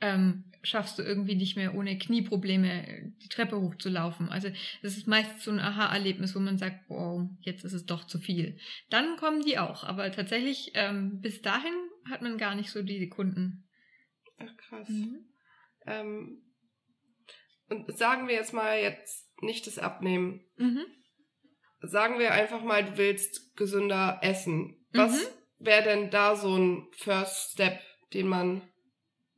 [0.00, 4.28] ähm, schaffst du irgendwie nicht mehr ohne Knieprobleme die Treppe hochzulaufen.
[4.28, 4.48] Also
[4.82, 8.18] das ist meist so ein Aha-Erlebnis, wo man sagt, wow, jetzt ist es doch zu
[8.18, 8.58] viel.
[8.90, 11.74] Dann kommen die auch, aber tatsächlich ähm, bis dahin
[12.10, 13.68] hat man gar nicht so die Kunden.
[14.38, 14.88] Ach krass.
[14.88, 15.26] Mhm.
[15.86, 16.42] Ähm,
[17.68, 20.44] und sagen wir jetzt mal jetzt nicht das Abnehmen.
[20.56, 20.84] Mhm.
[21.80, 24.76] Sagen wir einfach mal, du willst gesünder essen.
[24.92, 25.64] Was mhm.
[25.64, 27.80] wäre denn da so ein First Step,
[28.12, 28.62] den man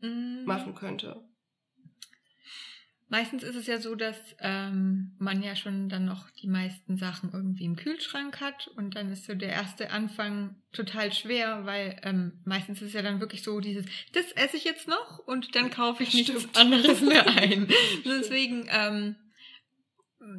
[0.01, 0.45] mhm.
[0.45, 1.23] machen könnte?
[3.11, 7.33] Meistens ist es ja so, dass ähm, man ja schon dann noch die meisten Sachen
[7.33, 12.41] irgendwie im Kühlschrank hat und dann ist so der erste Anfang total schwer, weil ähm,
[12.45, 15.71] meistens ist es ja dann wirklich so dieses, das esse ich jetzt noch und dann
[15.71, 17.67] kaufe ich nichts anderes mehr ein.
[18.05, 19.17] Deswegen ähm,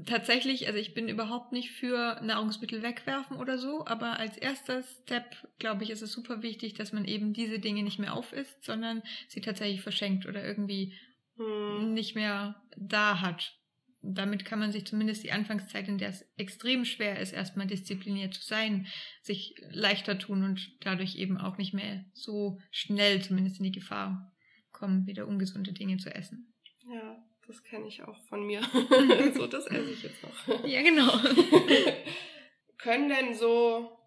[0.05, 5.35] tatsächlich, also ich bin überhaupt nicht für Nahrungsmittel wegwerfen oder so, aber als erster Step,
[5.59, 9.01] glaube ich, ist es super wichtig, dass man eben diese Dinge nicht mehr aufisst, sondern
[9.27, 10.93] sie tatsächlich verschenkt oder irgendwie
[11.37, 11.93] hm.
[11.93, 13.57] nicht mehr da hat.
[14.03, 18.33] damit kann man sich zumindest die Anfangszeit, in der es extrem schwer ist, erstmal diszipliniert
[18.33, 18.87] zu sein,
[19.21, 24.35] sich leichter tun und dadurch eben auch nicht mehr so schnell zumindest in die Gefahr
[24.71, 26.51] kommen, wieder ungesunde Dinge zu essen.
[26.91, 28.61] Ja, das kenne ich auch von mir.
[29.35, 30.65] so, das esse ich jetzt noch.
[30.65, 31.11] Ja, genau.
[32.77, 33.97] Können denn so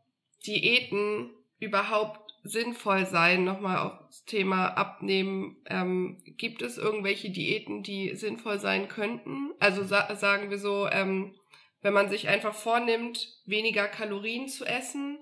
[0.46, 3.44] Diäten überhaupt sinnvoll sein?
[3.44, 5.62] Nochmal auf das Thema Abnehmen.
[5.66, 9.52] Ähm, gibt es irgendwelche Diäten, die sinnvoll sein könnten?
[9.60, 11.34] Also sa sagen wir so, ähm,
[11.82, 15.18] wenn man sich einfach vornimmt, weniger Kalorien zu essen,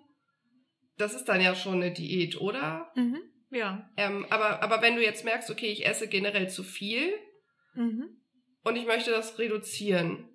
[0.97, 2.93] das ist dann ja schon eine Diät, oder?
[2.95, 3.19] Mhm,
[3.51, 3.91] ja.
[3.97, 7.13] Ähm, aber, aber wenn du jetzt merkst, okay, ich esse generell zu viel
[7.75, 8.09] Mhm.
[8.65, 10.29] und ich möchte das reduzieren,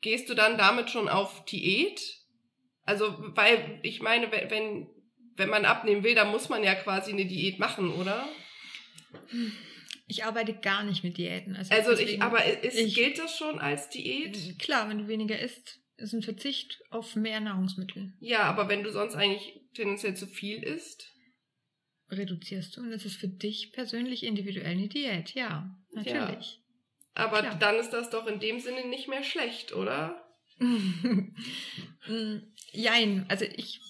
[0.00, 2.00] gehst du dann damit schon auf Diät?
[2.84, 4.88] Also, weil ich meine, wenn,
[5.36, 8.28] wenn, man abnehmen will, dann muss man ja quasi eine Diät machen, oder?
[10.06, 11.56] Ich arbeite gar nicht mit Diäten.
[11.56, 14.58] Also, Also ich, deswegen- aber ist, ich- gilt das schon als Diät?
[14.60, 18.12] Klar, wenn du weniger isst, ist ein Verzicht auf mehr Nahrungsmittel.
[18.20, 21.12] Ja, aber wenn du sonst eigentlich tendenziell zu viel isst?
[22.10, 26.60] Reduzierst du und das ist für dich persönlich individuell eine Diät, ja, natürlich.
[27.14, 27.58] Aber Klar.
[27.58, 30.22] dann ist das doch in dem Sinne nicht mehr schlecht, oder?
[32.08, 32.38] Mm,
[32.72, 33.80] Jein, also ich,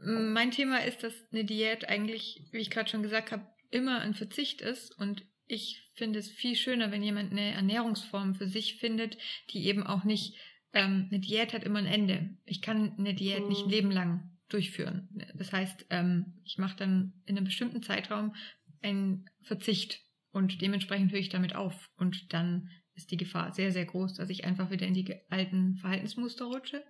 [0.00, 4.14] mein Thema ist, dass eine Diät eigentlich, wie ich gerade schon gesagt habe, immer ein
[4.14, 9.18] Verzicht ist und ich finde es viel schöner, wenn jemand eine Ernährungsform für sich findet,
[9.50, 10.36] die eben auch nicht,
[10.72, 12.30] ähm, eine Diät hat immer ein Ende.
[12.46, 13.48] Ich kann eine Diät Mhm.
[13.48, 15.08] nicht ein Leben lang durchführen.
[15.34, 18.34] Das heißt, ähm, ich mache dann in einem bestimmten Zeitraum
[18.82, 23.84] einen Verzicht und dementsprechend höre ich damit auf und dann ist die Gefahr sehr, sehr
[23.84, 26.84] groß, dass ich einfach wieder in die alten Verhaltensmuster rutsche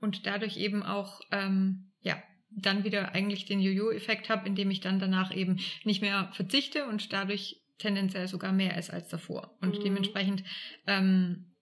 [0.00, 4.98] und dadurch eben auch, ähm, ja, dann wieder eigentlich den Jojo-Effekt habe, indem ich dann
[4.98, 9.56] danach eben nicht mehr verzichte und dadurch tendenziell sogar mehr esse als davor.
[9.60, 9.82] Und Mhm.
[9.82, 10.44] dementsprechend
[10.86, 11.55] ähm,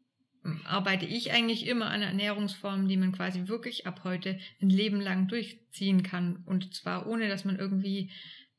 [0.64, 5.28] arbeite ich eigentlich immer an Ernährungsformen, die man quasi wirklich ab heute ein Leben lang
[5.28, 6.42] durchziehen kann.
[6.44, 8.10] Und zwar ohne, dass man irgendwie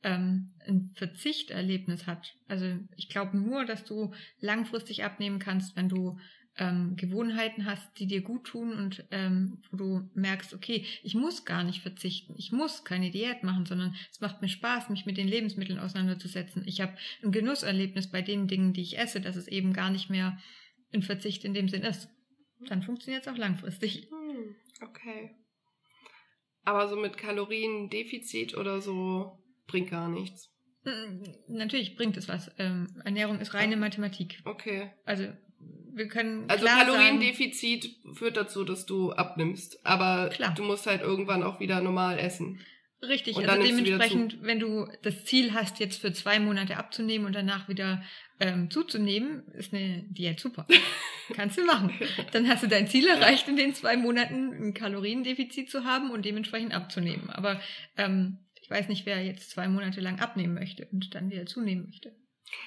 [0.02, 2.34] ähm, ein Verzichterlebnis hat.
[2.48, 6.18] Also ich glaube nur, dass du langfristig abnehmen kannst, wenn du
[6.58, 11.44] ähm, Gewohnheiten hast, die dir gut tun und ähm, wo du merkst, okay, ich muss
[11.44, 15.18] gar nicht verzichten, ich muss keine Diät machen, sondern es macht mir Spaß, mich mit
[15.18, 16.62] den Lebensmitteln auseinanderzusetzen.
[16.66, 20.08] Ich habe ein Genusserlebnis bei den Dingen, die ich esse, dass es eben gar nicht
[20.08, 20.38] mehr
[20.92, 22.08] ein Verzicht in dem Sinn ist.
[22.68, 24.08] Dann funktioniert es auch langfristig.
[24.10, 25.36] Hm, okay.
[26.64, 30.50] Aber so mit Kaloriendefizit oder so bringt gar nichts.
[30.84, 32.50] Mm, Natürlich bringt es was.
[32.58, 34.40] Ähm, Ernährung ist reine Mathematik.
[34.44, 34.90] Okay.
[35.04, 35.28] Also
[35.92, 39.84] wir können Also klar sagen, Kaloriendefizit führt dazu, dass du abnimmst.
[39.86, 40.54] Aber Klar.
[40.54, 42.60] du musst halt irgendwann auch wieder normal essen.
[43.08, 47.34] Richtig, Und also dementsprechend, wenn du das Ziel hast, jetzt für zwei Monate abzunehmen und
[47.34, 48.02] danach wieder
[48.40, 50.66] ähm, zuzunehmen, ist eine Diät super.
[51.34, 51.92] Kannst du machen.
[52.32, 56.24] Dann hast du dein Ziel erreicht, in den zwei Monaten ein Kaloriendefizit zu haben und
[56.24, 57.30] dementsprechend abzunehmen.
[57.30, 57.60] Aber
[57.96, 61.86] ähm, ich weiß nicht, wer jetzt zwei Monate lang abnehmen möchte und dann wieder zunehmen
[61.86, 62.14] möchte.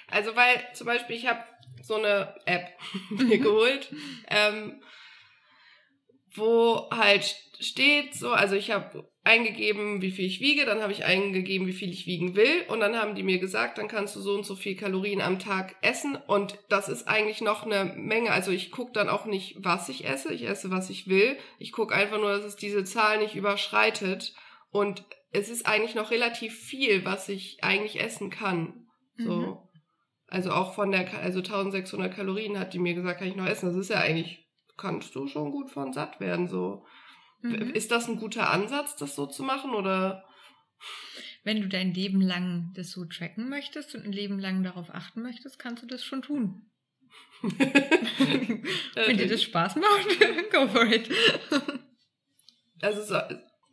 [0.08, 1.44] Also weil zum Beispiel ich habe
[1.82, 2.68] so eine App
[3.10, 3.92] mir geholt,
[4.28, 4.82] ähm,
[6.36, 11.06] wo halt steht so, also ich habe eingegeben, wie viel ich wiege, dann habe ich
[11.06, 14.22] eingegeben, wie viel ich wiegen will und dann haben die mir gesagt, dann kannst du
[14.22, 18.32] so und so viel Kalorien am Tag essen und das ist eigentlich noch eine Menge,
[18.32, 21.72] also ich gucke dann auch nicht, was ich esse, ich esse, was ich will, ich
[21.72, 24.34] gucke einfach nur, dass es diese Zahl nicht überschreitet
[24.72, 28.88] und es ist eigentlich noch relativ viel, was ich eigentlich essen kann.
[29.18, 29.36] So.
[29.36, 29.58] Mhm.
[30.28, 33.68] Also auch von der, also 1600 Kalorien hat die mir gesagt, kann ich noch essen.
[33.68, 36.86] Das ist ja eigentlich, kannst du schon gut von satt werden, so.
[37.42, 37.72] Mhm.
[37.74, 40.26] Ist das ein guter Ansatz, das so zu machen, oder?
[41.44, 45.22] Wenn du dein Leben lang das so tracken möchtest und ein Leben lang darauf achten
[45.22, 46.70] möchtest, kannst du das schon tun.
[47.42, 50.20] Wenn dir das Spaß macht,
[50.52, 51.10] go for it.
[52.82, 53.20] Also so,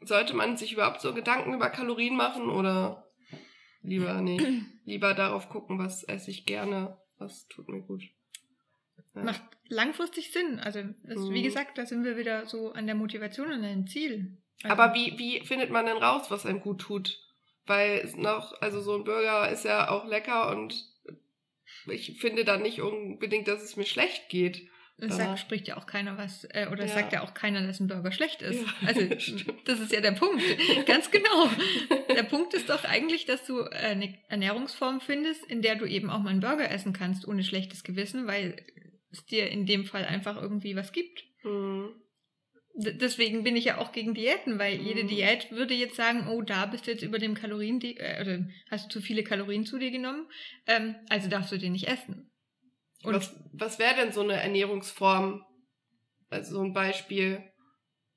[0.02, 3.10] sollte man sich überhaupt so Gedanken über Kalorien machen oder
[3.82, 4.46] lieber nicht?
[4.84, 8.04] lieber darauf gucken, was esse ich gerne, was tut mir gut.
[9.14, 9.24] Ja.
[9.24, 10.58] Macht langfristig Sinn.
[10.60, 11.34] Also, das, Mhm.
[11.34, 14.36] wie gesagt, da sind wir wieder so an der Motivation, an deinem Ziel.
[14.62, 17.18] Also, Aber wie, wie findet man denn raus, was einem gut tut?
[17.66, 20.74] Weil noch, also so ein Burger ist ja auch lecker und
[21.88, 24.68] ich finde dann nicht unbedingt, dass es mir schlecht geht.
[24.98, 25.10] Ja.
[25.10, 26.94] sagt, spricht ja auch keiner was, äh, oder Ja.
[26.94, 28.62] sagt ja auch keiner, dass ein Burger schlecht ist.
[28.62, 29.00] Ja, also,
[29.66, 30.42] das ist ja der Punkt.
[30.86, 31.50] Ganz genau.
[32.08, 36.20] Der Punkt ist doch eigentlich, dass du eine Ernährungsform findest, in der du eben auch
[36.20, 38.64] mal einen Burger essen kannst, ohne schlechtes Gewissen, weil
[39.10, 41.24] es dir in dem Fall einfach irgendwie was gibt.
[41.42, 41.94] Hm.
[42.78, 45.08] D deswegen bin ich ja auch gegen Diäten, weil jede Mhm.
[45.08, 48.86] Diät würde jetzt sagen, oh, da bist du jetzt über dem Kalorien, äh, oder hast
[48.86, 50.28] du zu viele Kalorien zu dir genommen,
[50.66, 52.30] ähm, also darfst du den nicht essen.
[53.02, 55.42] Und was, was wäre denn so eine Ernährungsform?
[56.28, 57.42] Also so ein Beispiel.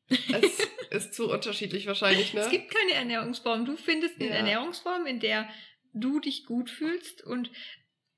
[0.10, 2.41] Es ist zu unterschiedlich wahrscheinlich, ne?
[2.41, 3.65] Es gibt keine Ernährungsform.
[3.65, 4.36] Du findest eine ja.
[4.36, 5.47] Ernährungsform, in der
[5.93, 7.52] du dich gut fühlst und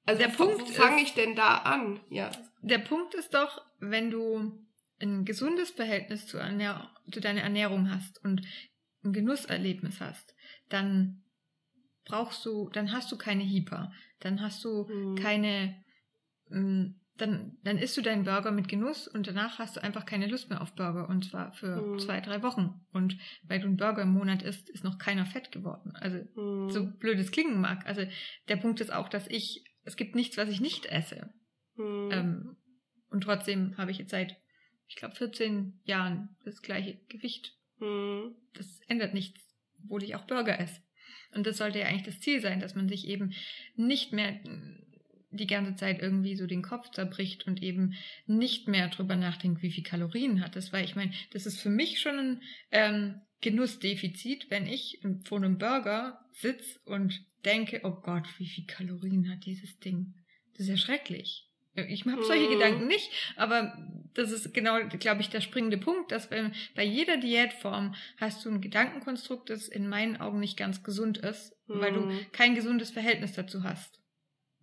[0.06, 2.02] also der Punkt wo fange ich denn da an?
[2.10, 2.32] Ja.
[2.62, 4.66] Der Punkt ist doch, wenn du
[5.00, 8.42] ein gesundes Verhältnis zu, Ernähr zu deiner Ernährung hast und
[9.04, 10.36] ein Genusserlebnis hast,
[10.70, 11.24] dann
[12.06, 15.16] brauchst du, dann hast du keine Hyper, dann hast du mhm.
[15.16, 15.76] keine,
[16.52, 20.28] ähm, dann, dann isst du deinen Burger mit Genuss und danach hast du einfach keine
[20.28, 22.00] Lust mehr auf Burger und zwar für mhm.
[22.00, 22.86] zwei, drei Wochen.
[22.92, 25.94] Und weil du einen Burger im Monat isst, ist noch keiner fett geworden.
[25.96, 26.70] Also mhm.
[26.70, 27.86] so blöd es klingen mag.
[27.86, 28.04] Also
[28.48, 31.32] der Punkt ist auch, dass ich, es gibt nichts, was ich nicht esse.
[31.76, 32.10] Mhm.
[32.12, 32.58] Ähm,
[33.10, 34.38] und trotzdem habe ich jetzt seit,
[34.88, 37.58] ich glaube, 14 Jahren das gleiche Gewicht.
[37.80, 38.36] Mhm.
[38.54, 39.42] Das ändert nichts,
[39.84, 40.82] obwohl ich auch Burger esse.
[41.34, 43.34] Und das sollte ja eigentlich das Ziel sein, dass man sich eben
[43.76, 44.40] nicht mehr
[45.32, 47.94] die ganze Zeit irgendwie so den Kopf zerbricht und eben
[48.26, 50.74] nicht mehr drüber nachdenkt, wie viel Kalorien hat es.
[50.74, 55.58] Weil ich meine, das ist für mich schon ein ähm, Genussdefizit, wenn ich vor einem
[55.58, 60.14] Burger sitze und denke, oh Gott, wie viel Kalorien hat dieses Ding.
[60.52, 61.48] Das ist ja schrecklich.
[61.76, 62.54] Ich habe solche mhm.
[62.54, 63.78] Gedanken nicht, aber
[64.14, 68.50] das ist genau, glaube ich, der springende Punkt, dass bei, bei jeder Diätform hast du
[68.50, 71.80] ein Gedankenkonstrukt, das in meinen Augen nicht ganz gesund ist, mhm.
[71.80, 72.26] weil du mhm.
[72.34, 74.01] kein gesundes Verhältnis dazu hast.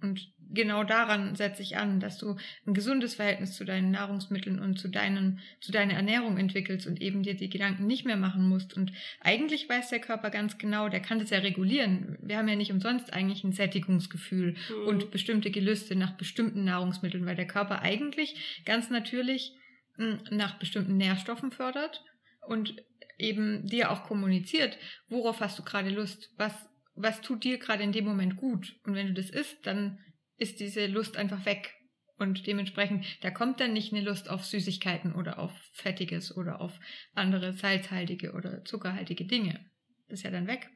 [0.00, 4.78] Und genau daran setze ich an, dass du ein gesundes Verhältnis zu deinen Nahrungsmitteln und
[4.78, 8.76] zu deinen, zu deiner Ernährung entwickelst und eben dir die Gedanken nicht mehr machen musst.
[8.76, 12.16] Und eigentlich weiß der Körper ganz genau, der kann das ja regulieren.
[12.22, 14.86] Wir haben ja nicht umsonst eigentlich ein Sättigungsgefühl mhm.
[14.86, 19.52] und bestimmte Gelüste nach bestimmten Nahrungsmitteln, weil der Körper eigentlich ganz natürlich
[19.96, 22.04] hm, nach bestimmten Nährstoffen fördert
[22.46, 22.76] und
[23.18, 26.54] eben dir auch kommuniziert, worauf hast du gerade Lust, was
[27.02, 28.76] was tut dir gerade in dem Moment gut.
[28.84, 29.98] Und wenn du das isst, dann
[30.36, 31.74] ist diese Lust einfach weg.
[32.18, 36.72] Und dementsprechend, da kommt dann nicht eine Lust auf Süßigkeiten oder auf Fettiges oder auf
[37.14, 39.64] andere salzhaltige oder zuckerhaltige Dinge.
[40.08, 40.68] Das ist ja dann weg.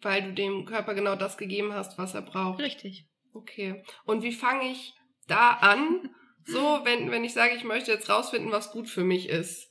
[0.00, 2.60] Weil du dem Körper genau das gegeben hast, was er braucht.
[2.60, 3.06] Richtig.
[3.32, 3.82] Okay.
[4.04, 4.94] Und wie fange ich
[5.28, 6.10] da an?
[6.44, 9.70] So, wenn, wenn ich sage, ich möchte jetzt rausfinden, was gut für mich ist.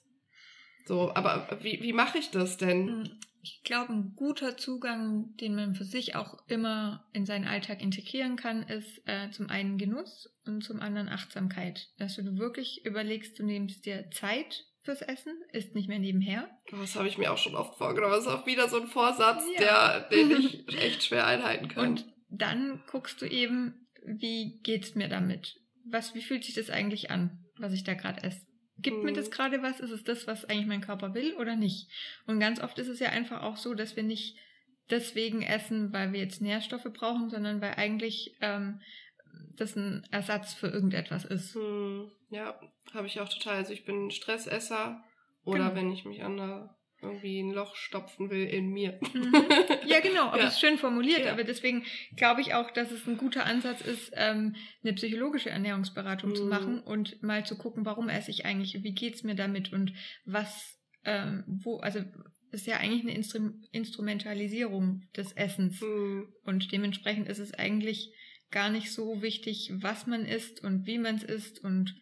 [0.86, 3.20] So, aber wie, wie mache ich das denn?
[3.42, 8.36] Ich glaube, ein guter Zugang, den man für sich auch immer in seinen Alltag integrieren
[8.36, 11.90] kann, ist äh, zum einen Genuss und zum anderen Achtsamkeit.
[11.98, 16.50] Dass du wirklich überlegst, du nimmst dir Zeit fürs Essen, ist nicht mehr nebenher.
[16.72, 18.14] Das habe ich mir auch schon oft vorgenommen.
[18.14, 20.00] Das ist auch wieder so ein Vorsatz, ja.
[20.00, 21.90] der, den ich echt schwer einhalten kann.
[21.90, 25.60] Und dann guckst du eben, wie geht's mir damit?
[25.84, 28.47] Was, wie fühlt sich das eigentlich an, was ich da gerade esse?
[28.80, 29.32] Gibt mir das mhm.
[29.32, 29.80] gerade was?
[29.80, 31.90] Ist es das, was eigentlich mein Körper will oder nicht?
[32.26, 34.38] Und ganz oft ist es ja einfach auch so, dass wir nicht
[34.90, 38.82] deswegen essen, weil wir jetzt Nährstoffe brauchen, sondern weil eigentlich ähm,
[39.56, 41.56] das ein Ersatz für irgendetwas ist.
[41.56, 42.12] Mhm.
[42.30, 42.60] Ja,
[42.94, 43.56] habe ich auch total.
[43.56, 45.04] Also ich bin Stressesser
[45.44, 45.76] oder genau.
[45.76, 49.00] wenn ich mich an der irgendwie ein Loch stopfen will in mir.
[49.14, 49.34] Mhm.
[49.86, 50.48] Ja, genau, aber ja.
[50.48, 51.26] ist schön formuliert.
[51.26, 51.32] Ja.
[51.32, 56.32] Aber deswegen glaube ich auch, dass es ein guter Ansatz ist, ähm, eine psychologische Ernährungsberatung
[56.32, 56.36] mhm.
[56.36, 59.94] zu machen und mal zu gucken, warum esse ich eigentlich, wie geht's mir damit und
[60.26, 62.00] was, ähm, wo, also
[62.52, 65.82] ist ja eigentlich eine Instru Instrumentalisierung des Essens.
[65.82, 66.34] Mhm.
[66.44, 68.12] Und dementsprechend ist es eigentlich
[68.50, 71.96] gar nicht so wichtig, was man isst und wie man es isst und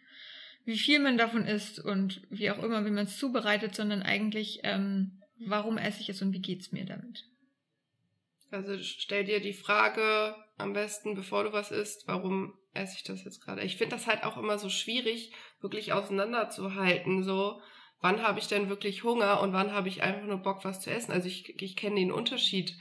[0.65, 4.59] wie viel man davon isst und wie auch immer, wie man es zubereitet, sondern eigentlich,
[4.63, 7.23] ähm, warum esse ich es und wie geht's mir damit?
[8.51, 13.23] Also stell dir die Frage am besten, bevor du was isst, warum esse ich das
[13.23, 13.61] jetzt gerade?
[13.63, 17.23] Ich finde das halt auch immer so schwierig, wirklich auseinanderzuhalten.
[17.23, 17.61] So,
[18.01, 20.91] wann habe ich denn wirklich Hunger und wann habe ich einfach nur Bock, was zu
[20.91, 21.11] essen?
[21.11, 22.75] Also ich, ich kenne den Unterschied,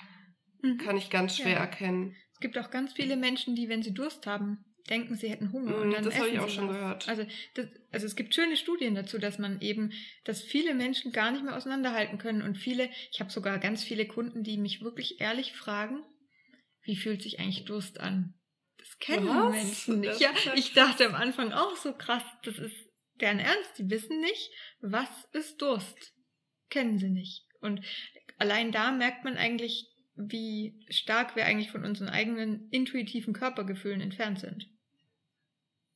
[0.62, 0.78] mhm.
[0.78, 1.58] kann ich ganz schwer ja.
[1.58, 2.14] erkennen.
[2.32, 5.76] Es gibt auch ganz viele Menschen, die, wenn sie Durst haben, denken, sie hätten Hunger.
[5.76, 6.76] und mm, dann das habe ich auch schon was.
[6.76, 7.08] gehört.
[7.08, 9.92] Also, das, also es gibt schöne Studien dazu, dass man eben,
[10.24, 14.06] dass viele Menschen gar nicht mehr auseinanderhalten können und viele, ich habe sogar ganz viele
[14.06, 16.02] Kunden, die mich wirklich ehrlich fragen,
[16.82, 18.34] wie fühlt sich eigentlich Durst an?
[18.78, 19.52] Das kennen was?
[19.52, 20.20] Menschen nicht.
[20.20, 22.76] Ja, ich dachte am Anfang auch so krass, das ist
[23.20, 26.12] deren Ernst, die wissen nicht, was ist Durst.
[26.68, 27.46] Kennen sie nicht.
[27.60, 27.80] Und
[28.38, 34.40] allein da merkt man eigentlich, wie stark wir eigentlich von unseren eigenen intuitiven Körpergefühlen entfernt
[34.40, 34.68] sind.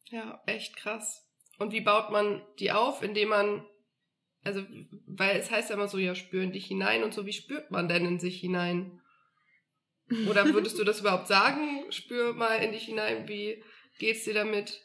[0.06, 1.24] Ja, echt krass.
[1.58, 3.66] Und wie baut man die auf, indem man,
[4.44, 4.64] also,
[5.06, 7.88] weil es heißt ja immer so, ja, spüren dich hinein und so, wie spürt man
[7.88, 9.00] denn in sich hinein?
[10.28, 11.90] Oder würdest du das überhaupt sagen?
[11.90, 13.62] Spür mal in dich hinein, wie
[13.98, 14.82] geht's dir damit?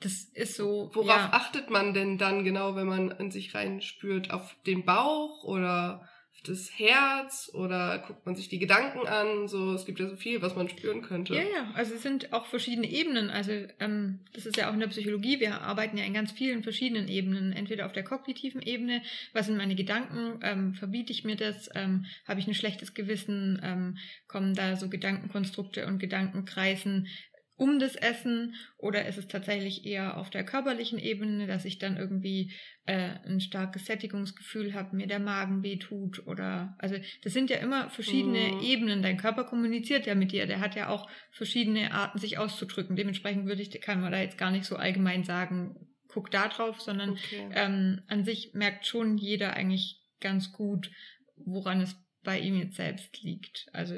[0.00, 0.90] Das ist so.
[0.92, 1.32] Worauf ja.
[1.32, 4.30] achtet man denn dann genau, wenn man in sich rein spürt?
[4.30, 6.08] Auf den Bauch oder
[6.48, 9.48] das Herz oder guckt man sich die Gedanken an?
[9.48, 11.34] So, es gibt ja so viel, was man spüren könnte.
[11.34, 13.30] Ja, ja, also es sind auch verschiedene Ebenen.
[13.30, 15.40] Also ähm, das ist ja auch in der Psychologie.
[15.40, 17.52] Wir arbeiten ja in ganz vielen verschiedenen Ebenen.
[17.52, 19.02] Entweder auf der kognitiven Ebene,
[19.32, 23.60] was sind meine Gedanken, ähm, verbiete ich mir das, ähm, habe ich ein schlechtes Gewissen,
[23.62, 27.08] ähm, kommen da so Gedankenkonstrukte und Gedankenkreisen
[27.56, 31.96] um das Essen oder ist es tatsächlich eher auf der körperlichen Ebene, dass ich dann
[31.96, 32.52] irgendwie
[32.86, 37.58] äh, ein starkes Sättigungsgefühl habe, mir der Magen weh tut oder also das sind ja
[37.58, 38.60] immer verschiedene mhm.
[38.60, 39.02] Ebenen.
[39.02, 42.96] Dein Körper kommuniziert ja mit dir, der hat ja auch verschiedene Arten, sich auszudrücken.
[42.96, 45.76] Dementsprechend würde ich, kann man da jetzt gar nicht so allgemein sagen,
[46.08, 47.48] guck da drauf, sondern okay.
[47.52, 50.90] ähm, an sich merkt schon jeder eigentlich ganz gut,
[51.36, 53.68] woran es bei ihm jetzt selbst liegt.
[53.72, 53.96] Also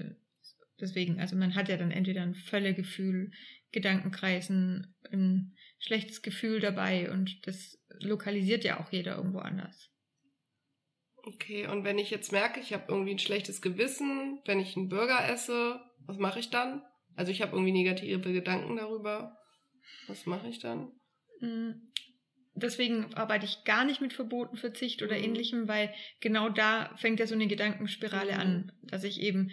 [0.81, 3.31] Deswegen, also man hat ja dann entweder ein Völlegefühl,
[3.73, 9.91] Gedankenkreisen, ein schlechtes Gefühl dabei und das lokalisiert ja auch jeder irgendwo anders.
[11.25, 14.89] Okay, und wenn ich jetzt merke, ich habe irgendwie ein schlechtes Gewissen, wenn ich einen
[14.89, 16.83] Burger esse, was mache ich dann?
[17.17, 19.37] Also ich habe irgendwie negative Gedanken darüber.
[20.07, 20.93] Was mache ich dann?
[21.41, 21.73] Mm,
[22.55, 25.25] deswegen arbeite ich gar nicht mit Verboten, Verzicht oder mhm.
[25.25, 28.41] ähnlichem, weil genau da fängt ja so eine Gedankenspirale mhm.
[28.41, 29.51] an, dass ich eben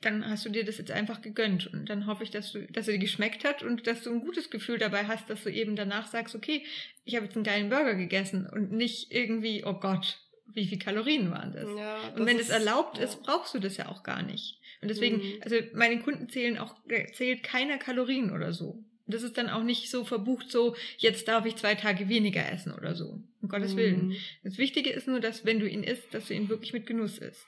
[0.00, 1.66] dann hast du dir das jetzt einfach gegönnt.
[1.66, 4.20] Und dann hoffe ich, dass du, dass er dir geschmeckt hat und dass du ein
[4.20, 6.64] gutes Gefühl dabei hast, dass du eben danach sagst, okay,
[7.04, 11.30] ich habe jetzt einen geilen Burger gegessen und nicht irgendwie, oh Gott, wie viel Kalorien
[11.30, 11.68] waren das?
[11.76, 13.04] Ja, das und wenn es erlaubt ja.
[13.04, 14.60] ist, brauchst du das ja auch gar nicht.
[14.80, 15.42] Und deswegen, mhm.
[15.42, 16.76] also meine Kunden zählen auch,
[17.12, 18.84] zählt keiner Kalorien oder so.
[19.06, 22.72] Das ist dann auch nicht so verbucht, so jetzt darf ich zwei Tage weniger essen
[22.72, 23.22] oder so.
[23.40, 23.76] Um Gottes mhm.
[23.78, 24.16] Willen.
[24.44, 27.18] Das Wichtige ist nur, dass wenn du ihn isst, dass du ihn wirklich mit Genuss
[27.18, 27.46] isst.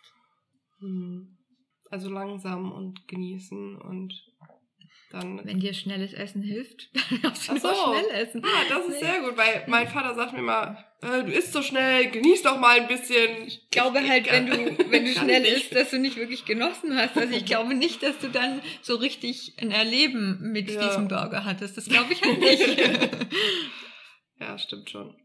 [0.80, 1.36] Mhm.
[1.90, 4.14] Also langsam und genießen und
[5.10, 5.44] dann.
[5.44, 7.68] Wenn dir schnelles Essen hilft, dann darfst du Ach so.
[7.68, 8.42] schnell essen.
[8.44, 11.62] Ah, das ist sehr gut, weil mein Vater sagt mir immer, äh, du isst so
[11.62, 13.46] schnell, genieß doch mal ein bisschen.
[13.46, 17.16] Ich glaube halt, wenn du, wenn du schnell isst, dass du nicht wirklich genossen hast.
[17.16, 20.86] Also ich glaube nicht, dass du dann so richtig ein Erleben mit ja.
[20.86, 21.76] diesem Burger hattest.
[21.76, 22.78] Das glaube ich halt nicht.
[24.38, 25.16] ja, stimmt schon.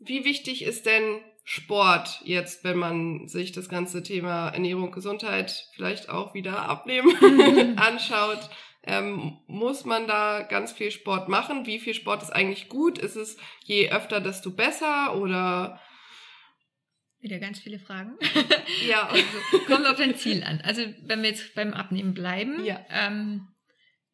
[0.00, 6.08] Wie wichtig ist denn Sport jetzt, wenn man sich das ganze Thema Ernährung, Gesundheit, vielleicht
[6.08, 8.48] auch wieder abnehmen anschaut,
[8.84, 11.66] ähm, muss man da ganz viel Sport machen?
[11.66, 12.98] Wie viel Sport ist eigentlich gut?
[12.98, 15.80] Ist es je öfter, desto besser oder?
[17.20, 18.18] Wieder ganz viele Fragen.
[18.88, 19.08] ja.
[19.08, 19.24] Also,
[19.66, 20.60] kommt auf dein Ziel an.
[20.64, 22.84] Also wenn wir jetzt beim Abnehmen bleiben, ja.
[22.88, 23.51] ähm,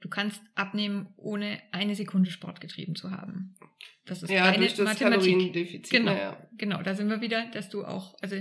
[0.00, 3.56] du kannst abnehmen, ohne eine Sekunde Sport getrieben zu haben.
[4.04, 5.90] Das ist ja, durch das Mathematik.
[5.90, 6.48] Genau, ja.
[6.56, 6.82] genau.
[6.82, 8.36] Da sind wir wieder, dass du auch, also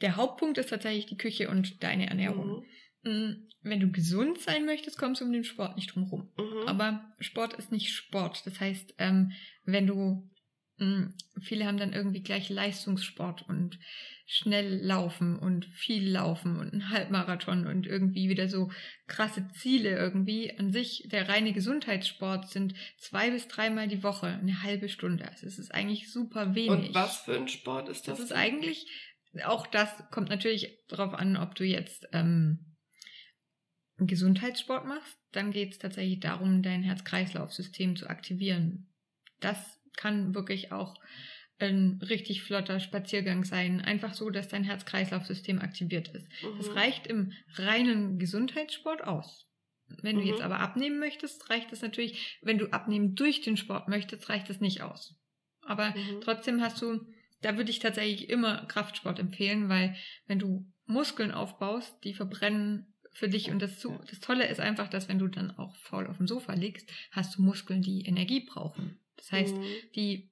[0.00, 2.64] der Hauptpunkt ist tatsächlich die Küche und deine Ernährung.
[3.02, 3.10] Mhm.
[3.10, 6.28] Mm, wenn du gesund sein möchtest, kommst du um den Sport nicht drum rum.
[6.36, 6.68] Mhm.
[6.68, 8.42] Aber Sport ist nicht Sport.
[8.44, 9.32] Das heißt, ähm,
[9.64, 10.28] wenn du
[10.78, 13.78] Mm, viele haben dann irgendwie gleich Leistungssport und
[14.28, 18.72] schnell laufen und viel laufen und ein Halbmarathon und irgendwie wieder so
[19.06, 20.52] krasse Ziele irgendwie.
[20.58, 25.28] An sich, der reine Gesundheitssport sind zwei bis dreimal die Woche, eine halbe Stunde.
[25.28, 26.88] Also es ist eigentlich super wenig.
[26.88, 28.18] Und was für ein Sport ist das?
[28.18, 28.38] Das ist denn?
[28.38, 28.86] eigentlich,
[29.44, 32.76] auch das kommt natürlich darauf an, ob du jetzt ähm,
[33.98, 35.16] einen Gesundheitssport machst.
[35.30, 38.92] Dann geht es tatsächlich darum, dein Herz-Kreislauf-System zu aktivieren.
[39.38, 40.96] Das kann wirklich auch
[41.58, 43.80] ein richtig flotter Spaziergang sein.
[43.80, 46.28] Einfach so, dass dein Herz-Kreislauf-System aktiviert ist.
[46.42, 46.58] Mhm.
[46.58, 49.46] Das reicht im reinen Gesundheitssport aus.
[50.02, 50.20] Wenn mhm.
[50.20, 54.28] du jetzt aber abnehmen möchtest, reicht das natürlich, wenn du abnehmen durch den Sport möchtest,
[54.28, 55.14] reicht das nicht aus.
[55.62, 56.20] Aber mhm.
[56.22, 57.00] trotzdem hast du,
[57.40, 63.28] da würde ich tatsächlich immer Kraftsport empfehlen, weil wenn du Muskeln aufbaust, die verbrennen für
[63.28, 66.26] dich und das, das Tolle ist einfach, dass wenn du dann auch faul auf dem
[66.26, 69.00] Sofa liegst, hast du Muskeln, die Energie brauchen.
[69.16, 69.64] Das heißt, mhm.
[69.94, 70.30] die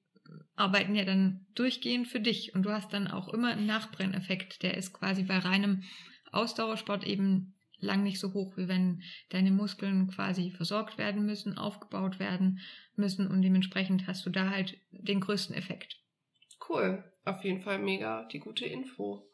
[0.55, 4.63] arbeiten ja dann durchgehend für dich und du hast dann auch immer einen Nachbrenneffekt.
[4.63, 5.83] Der ist quasi bei reinem
[6.31, 12.19] Ausdauersport eben lang nicht so hoch, wie wenn deine Muskeln quasi versorgt werden müssen, aufgebaut
[12.19, 12.59] werden
[12.95, 16.01] müssen und dementsprechend hast du da halt den größten Effekt.
[16.67, 19.29] Cool, auf jeden Fall mega die gute Info.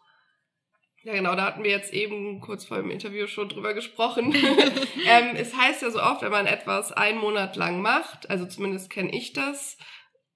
[1.04, 4.36] Ja, genau, da hatten wir jetzt eben kurz vor dem Interview schon drüber gesprochen.
[5.06, 8.92] ähm, es heißt ja so oft, wenn man etwas einen Monat lang macht, also zumindest
[8.92, 9.78] kenne ich das,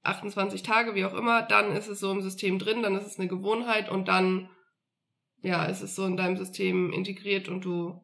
[0.06, 3.20] 28 Tage, wie auch immer, dann ist es so im System drin, dann ist es
[3.20, 4.50] eine Gewohnheit und dann,
[5.42, 8.02] ja, ist es so in deinem System integriert und du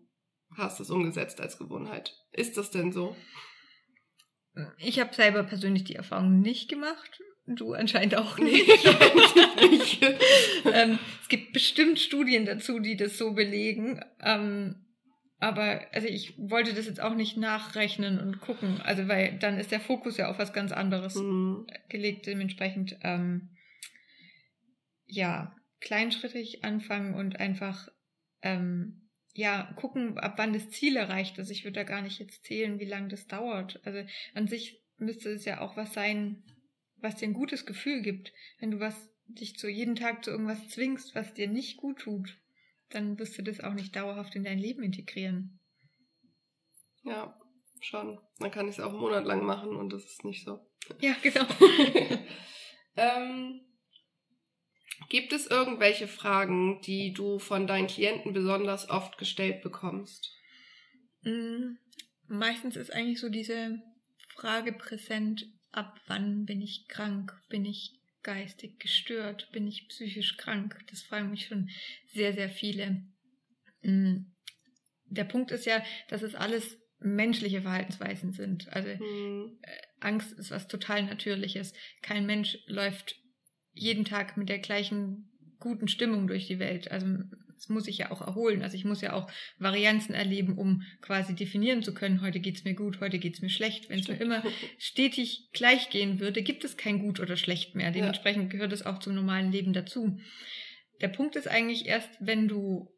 [0.58, 2.16] hast es umgesetzt als Gewohnheit.
[2.32, 3.16] Ist das denn so?
[4.78, 7.22] Ich habe selber persönlich die Erfahrung nicht gemacht.
[7.48, 8.86] Du anscheinend auch nicht.
[10.66, 14.04] ähm, es gibt bestimmt Studien dazu, die das so belegen.
[14.20, 14.86] Ähm,
[15.42, 19.72] aber also ich wollte das jetzt auch nicht nachrechnen und gucken, also weil dann ist
[19.72, 21.66] der Fokus ja auf was ganz anderes mhm.
[21.90, 22.28] gelegt.
[22.28, 23.50] Dementsprechend, ähm,
[25.08, 27.90] ja, kleinschrittig anfangen und einfach
[28.44, 31.50] ähm, ja gucken, ab wann das Ziel erreicht ist.
[31.50, 33.82] Ich würde da gar nicht jetzt zählen, wie lange das dauert.
[33.84, 34.04] Also
[34.36, 36.44] an sich müsste es ja auch was sein,
[36.98, 38.32] was dir ein gutes Gefühl gibt.
[38.60, 42.38] Wenn du was dich zu jeden Tag zu irgendwas zwingst, was dir nicht gut tut,
[42.92, 45.60] dann wirst du das auch nicht dauerhaft in dein Leben integrieren.
[47.04, 47.38] Ja,
[47.82, 48.20] schon.
[48.40, 50.60] Dann kann ich es auch einen Monat lang machen und das ist nicht so.
[51.00, 51.46] Ja, genau.
[52.96, 53.62] ähm,
[55.10, 60.36] gibt es irgendwelche Fragen, die du von deinen Klienten besonders oft gestellt bekommst?
[61.24, 61.76] Mm,
[62.28, 63.82] meistens ist eigentlich so diese
[64.36, 67.40] Frage präsent, ab wann bin ich krank?
[67.50, 69.52] Bin ich geistig gestört?
[69.52, 70.80] Bin ich psychisch krank?
[70.90, 71.70] Das fragen mich schon
[72.08, 73.04] sehr, sehr viele.
[73.82, 74.26] Mm,
[75.06, 78.72] der Punkt ist ja, dass es alles menschliche Verhaltensweisen sind.
[78.72, 79.60] Also mhm.
[80.00, 81.74] Angst ist was total Natürliches.
[82.02, 83.16] Kein Mensch läuft
[83.74, 86.92] jeden Tag mit der gleichen guten Stimmung durch die Welt.
[86.92, 87.08] Also
[87.62, 88.64] es muss sich ja auch erholen.
[88.64, 92.74] Also ich muss ja auch Varianzen erleben, um quasi definieren zu können, heute geht's mir
[92.74, 93.88] gut, heute geht's mir schlecht.
[93.88, 94.44] Wenn es mir immer
[94.80, 97.92] stetig gleich gehen würde, gibt es kein gut oder schlecht mehr.
[97.92, 98.50] Dementsprechend ja.
[98.50, 100.20] gehört es auch zum normalen Leben dazu.
[101.02, 102.92] Der Punkt ist eigentlich erst, wenn du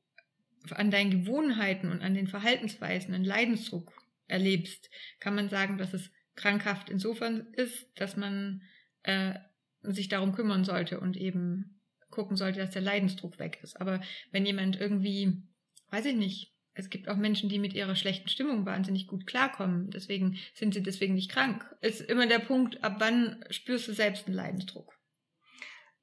[0.69, 3.91] an deinen Gewohnheiten und an den Verhaltensweisen einen Leidensdruck
[4.27, 4.89] erlebst,
[5.19, 8.61] kann man sagen, dass es krankhaft insofern ist, dass man
[9.03, 9.33] äh,
[9.81, 11.81] sich darum kümmern sollte und eben
[12.13, 13.81] gucken sollte, dass der Leidensdruck weg ist.
[13.81, 14.01] Aber
[14.31, 15.43] wenn jemand irgendwie,
[15.89, 19.91] weiß ich nicht, es gibt auch Menschen, die mit ihrer schlechten Stimmung wahnsinnig gut klarkommen.
[19.91, 21.63] Deswegen sind sie deswegen nicht krank.
[21.81, 24.97] Ist immer der Punkt, ab wann spürst du selbst einen Leidensdruck?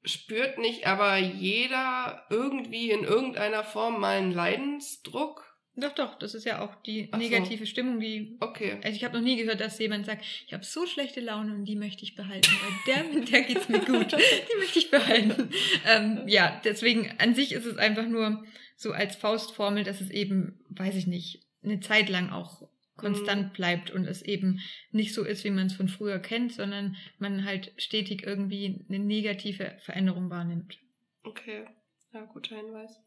[0.03, 5.50] Spürt nicht aber jeder irgendwie in irgendeiner Form mal einen Leidensdruck?
[5.75, 7.69] Doch, doch, das ist ja auch die Ach negative so.
[7.69, 8.35] Stimmung, die.
[8.41, 8.77] Okay.
[8.83, 11.65] Also ich habe noch nie gehört, dass jemand sagt, ich habe so schlechte Laune und
[11.65, 14.11] die möchte ich behalten, weil der, mit der geht's mir gut.
[14.11, 15.49] Die möchte ich behalten.
[15.87, 18.43] Ähm, ja, deswegen an sich ist es einfach nur
[18.75, 22.67] so als Faustformel, dass es eben, weiß ich nicht, eine Zeit lang auch
[22.97, 23.53] konstant mhm.
[23.53, 24.59] bleibt und es eben
[24.91, 28.99] nicht so ist, wie man es von früher kennt, sondern man halt stetig irgendwie eine
[28.99, 30.79] negative Veränderung wahrnimmt.
[31.23, 31.65] Okay,
[32.13, 32.99] ja, guter Hinweis.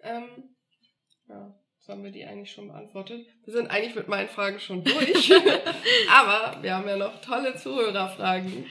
[0.00, 0.24] Ähm,
[1.28, 1.61] ja.
[1.82, 3.26] Jetzt haben wir die eigentlich schon beantwortet.
[3.44, 5.32] Wir sind eigentlich mit meinen Fragen schon durch.
[6.08, 8.66] Aber wir haben ja noch tolle Zuhörerfragen.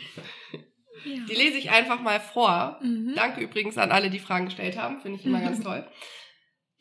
[1.03, 1.21] Ja.
[1.27, 2.79] Die lese ich einfach mal vor.
[2.81, 3.11] Mhm.
[3.13, 5.01] Danke übrigens an alle, die Fragen gestellt haben.
[5.01, 5.85] Finde ich immer ganz toll.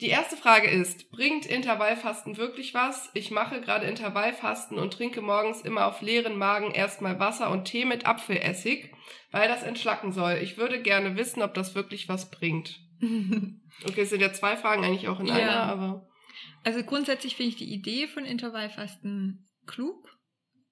[0.00, 3.10] Die erste Frage ist, bringt Intervallfasten wirklich was?
[3.14, 7.84] Ich mache gerade Intervallfasten und trinke morgens immer auf leeren Magen erstmal Wasser und Tee
[7.84, 8.92] mit Apfelessig,
[9.32, 10.38] weil das entschlacken soll.
[10.40, 12.78] Ich würde gerne wissen, ob das wirklich was bringt.
[13.88, 15.34] Okay, es sind ja zwei Fragen eigentlich auch in ja.
[15.36, 16.09] einer, aber.
[16.64, 20.18] Also grundsätzlich finde ich die Idee von Intervallfasten klug.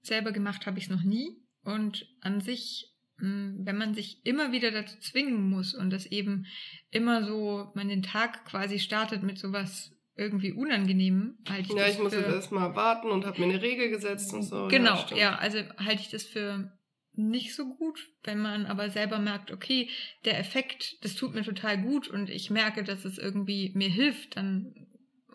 [0.03, 1.43] Selber gemacht habe ich es noch nie.
[1.62, 6.47] Und an sich, hm, wenn man sich immer wieder dazu zwingen muss und das eben
[6.91, 11.95] immer so, man den Tag quasi startet mit sowas irgendwie unangenehm, halte ich ja, das
[11.95, 14.66] ich muss jetzt erstmal warten und habe mir eine Regel gesetzt und so.
[14.68, 16.72] Genau, ja, ja also halte ich das für
[17.18, 19.89] nicht so gut, wenn man aber selber merkt, okay,
[20.24, 24.36] der Effekt, das tut mir total gut und ich merke, dass es irgendwie mir hilft,
[24.36, 24.88] dann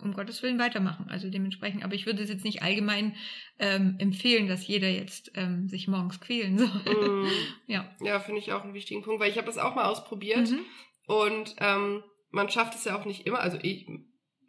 [0.04, 1.08] um Gottes Willen weitermachen.
[1.10, 3.16] Also dementsprechend, aber ich würde es jetzt nicht allgemein
[3.60, 6.68] ähm, empfehlen, dass jeder jetzt ähm, sich morgens quälen soll.
[6.68, 7.28] Mm.
[7.68, 10.52] ja, ja finde ich auch einen wichtigen Punkt, weil ich habe das auch mal ausprobiert
[10.52, 10.60] mhm.
[11.08, 13.88] und ähm, man schafft es ja auch nicht immer, also ich,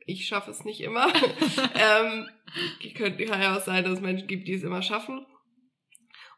[0.07, 1.07] ich schaffe es nicht immer.
[1.75, 2.29] ähm,
[2.95, 5.25] könnte ja auch sein, dass es Menschen gibt, die es immer schaffen.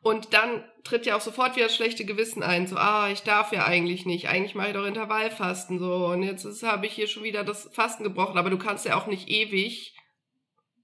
[0.06, 2.68] Und dann tritt ja auch sofort wieder das schlechte Gewissen ein.
[2.68, 4.28] So, ah, ich darf ja eigentlich nicht.
[4.28, 5.80] Eigentlich mache ich doch Intervallfasten.
[5.80, 8.38] So, und jetzt habe ich hier schon wieder das Fasten gebrochen.
[8.38, 9.96] Aber du kannst ja auch nicht ewig.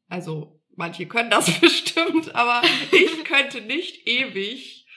[0.09, 4.89] Also, manche können das bestimmt, aber ich könnte nicht ewig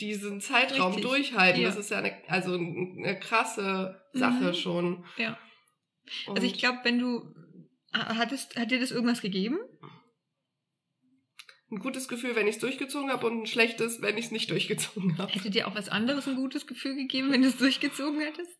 [0.00, 1.08] diesen Zeitraum Richtig.
[1.08, 1.62] durchhalten.
[1.62, 1.68] Ja.
[1.68, 4.54] Das ist ja eine, also eine krasse Sache mhm.
[4.54, 5.04] schon.
[5.18, 5.38] Ja.
[6.26, 7.32] Und also ich glaube, wenn du
[7.92, 9.60] hattest, hat dir das irgendwas gegeben?
[11.70, 14.50] Ein gutes Gefühl, wenn ich es durchgezogen habe und ein schlechtes, wenn ich es nicht
[14.50, 15.32] durchgezogen habe.
[15.32, 18.58] Hätte dir auch was anderes ein gutes Gefühl gegeben, wenn du es durchgezogen hättest?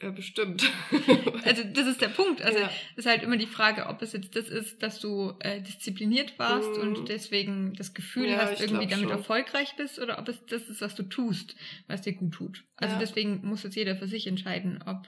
[0.00, 0.70] Ja, bestimmt.
[1.44, 2.42] also das ist der Punkt.
[2.42, 2.70] Also ja.
[2.96, 6.76] ist halt immer die Frage, ob es jetzt das ist, dass du äh, diszipliniert warst
[6.76, 6.80] mm.
[6.80, 9.16] und deswegen das Gefühl ja, hast, irgendwie damit schon.
[9.16, 11.54] erfolgreich bist, oder ob es das ist, was du tust,
[11.86, 12.64] was dir gut tut.
[12.76, 12.98] Also ja.
[12.98, 15.06] deswegen muss jetzt jeder für sich entscheiden, ob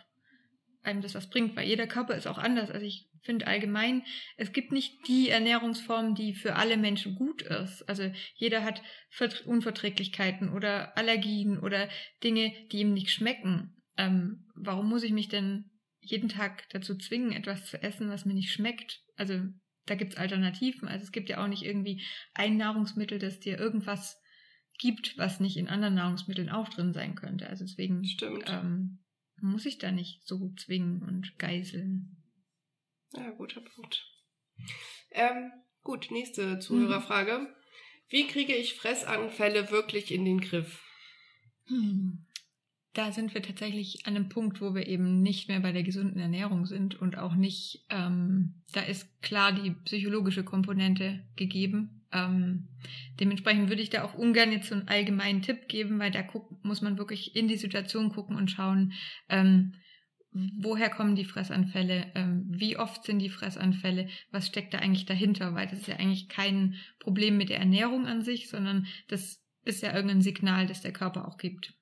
[0.83, 2.71] einem das was bringt, weil jeder Körper ist auch anders.
[2.71, 4.03] Also ich finde allgemein,
[4.37, 7.83] es gibt nicht die Ernährungsform, die für alle Menschen gut ist.
[7.89, 8.83] Also jeder hat
[9.45, 11.89] Unverträglichkeiten oder Allergien oder
[12.25, 13.77] Dinge, die ihm nicht schmecken.
[13.99, 15.71] Ähm, warum muss ich mich denn
[16.01, 19.03] jeden Tag dazu zwingen, etwas zu essen, was mir nicht schmeckt?
[19.17, 19.41] Also
[19.85, 20.89] da gibt's Alternativen.
[20.89, 22.03] Also es gibt ja auch nicht irgendwie
[22.33, 24.21] ein Nahrungsmittel, das dir irgendwas
[24.79, 27.49] gibt, was nicht in anderen Nahrungsmitteln auch drin sein könnte.
[27.49, 28.05] Also deswegen.
[28.47, 29.01] Ähm,
[29.41, 32.17] muss sich da nicht so zwingen und geißeln.
[33.17, 34.07] Ja, guter Punkt.
[35.11, 35.53] Ähm,
[35.83, 37.39] gut, nächste Zuhörerfrage.
[37.39, 37.47] Mhm.
[38.09, 40.81] Wie kriege ich Fressanfälle wirklich in den Griff?
[41.67, 42.27] Hm.
[42.93, 46.19] Da sind wir tatsächlich an einem Punkt, wo wir eben nicht mehr bei der gesunden
[46.19, 52.07] Ernährung sind und auch nicht, ähm, da ist klar die psychologische Komponente gegeben.
[52.13, 52.69] Ähm,
[53.21, 56.65] dementsprechend würde ich da auch ungern jetzt so einen allgemeinen Tipp geben, weil da guck,
[56.65, 58.95] muss man wirklich in die Situation gucken und schauen,
[59.29, 59.75] ähm,
[60.33, 65.55] woher kommen die Fressanfälle, ähm, wie oft sind die Fressanfälle, was steckt da eigentlich dahinter,
[65.55, 69.83] weil das ist ja eigentlich kein Problem mit der Ernährung an sich, sondern das ist
[69.83, 71.75] ja irgendein Signal, das der Körper auch gibt.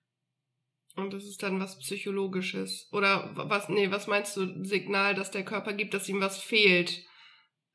[0.96, 2.88] Und das ist dann was Psychologisches.
[2.92, 7.04] Oder was, nee, was meinst du, Signal, dass der Körper gibt, dass ihm was fehlt?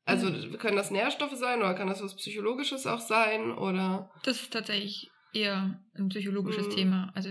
[0.04, 0.56] Also mhm.
[0.58, 3.52] können das Nährstoffe sein oder kann das was Psychologisches auch sein?
[3.52, 4.10] Oder?
[4.24, 6.70] Das ist tatsächlich eher ein psychologisches mhm.
[6.70, 7.12] Thema.
[7.14, 7.30] Also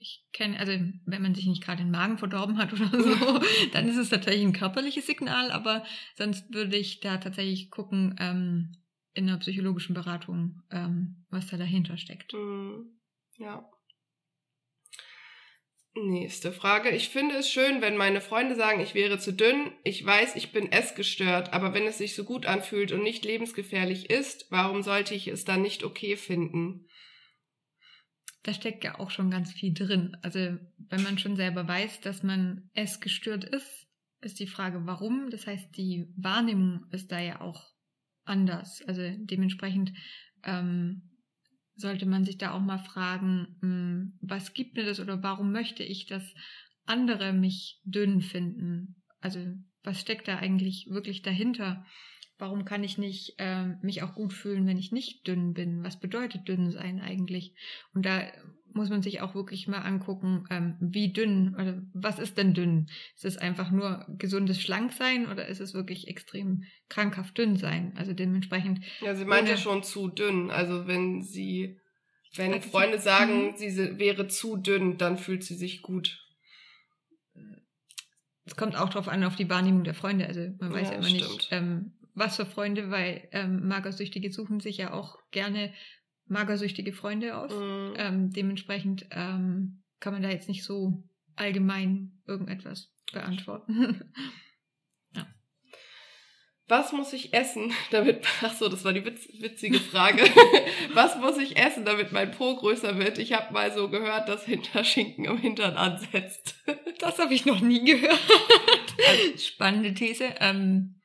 [0.00, 3.40] ich kenne, also wenn man sich nicht gerade den Magen verdorben hat oder so,
[3.72, 5.84] dann ist es tatsächlich ein körperliches Signal, aber
[6.16, 8.76] sonst würde ich da tatsächlich gucken ähm,
[9.14, 12.32] in einer psychologischen Beratung, ähm, was da dahinter steckt.
[12.32, 13.00] Mhm.
[13.38, 13.68] Ja.
[15.94, 16.90] Nächste Frage.
[16.90, 19.72] Ich finde es schön, wenn meine Freunde sagen, ich wäre zu dünn.
[19.82, 24.10] Ich weiß, ich bin essgestört, aber wenn es sich so gut anfühlt und nicht lebensgefährlich
[24.10, 26.86] ist, warum sollte ich es dann nicht okay finden?
[28.48, 30.16] Da steckt ja auch schon ganz viel drin.
[30.22, 33.86] Also wenn man schon selber weiß, dass man essgestört ist,
[34.22, 35.28] ist die Frage, warum.
[35.28, 37.62] Das heißt, die Wahrnehmung ist da ja auch
[38.24, 38.80] anders.
[38.88, 39.92] Also dementsprechend
[40.44, 41.10] ähm,
[41.76, 45.52] sollte man sich da auch mal fragen, mh, hm, was gibt mir das oder warum
[45.52, 46.24] möchte ich, dass
[46.86, 49.02] andere mich dünn finden?
[49.20, 49.40] Also
[49.82, 51.84] was steckt da eigentlich wirklich dahinter?
[52.38, 55.82] Warum kann ich nicht äh, mich auch gut fühlen, wenn ich nicht dünn bin?
[55.82, 57.54] Was bedeutet dünn sein eigentlich?
[57.92, 58.22] Und da
[58.72, 62.88] muss man sich auch wirklich mal angucken, ähm, wie dünn oder was ist denn dünn?
[63.16, 67.92] Ist es einfach nur gesundes Schlanksein oder ist es wirklich extrem krankhaft dünn sein?
[67.96, 68.84] Also dementsprechend.
[69.00, 70.50] Ja, sie meint ja schon zu dünn.
[70.50, 71.80] Also wenn sie,
[72.36, 76.24] wenn also Freunde sagen, sie wäre zu dünn, dann fühlt sie sich gut.
[78.44, 80.26] Es kommt auch darauf an, auf die Wahrnehmung der Freunde.
[80.26, 81.20] Also man weiß ja, ja immer stimmt.
[81.20, 85.72] nicht, ähm, was für Freunde, weil ähm, Magersüchtige suchen sich ja auch gerne
[86.28, 87.52] magersüchtige Freunde aus.
[87.52, 87.94] Mhm.
[87.96, 91.02] Ähm, dementsprechend ähm, kann man da jetzt nicht so
[91.36, 94.12] allgemein irgendetwas beantworten.
[95.14, 95.26] ja.
[96.66, 98.26] Was muss ich essen, damit.
[98.42, 100.22] Ach so, das war die witz, witzige Frage.
[100.92, 103.18] Was muss ich essen, damit mein Po größer wird?
[103.18, 106.62] Ich habe mal so gehört, dass Hinterschinken am Hintern ansetzt.
[106.98, 108.18] Das habe ich noch nie gehört.
[109.38, 110.34] Spannende These.
[110.40, 110.97] Ähm,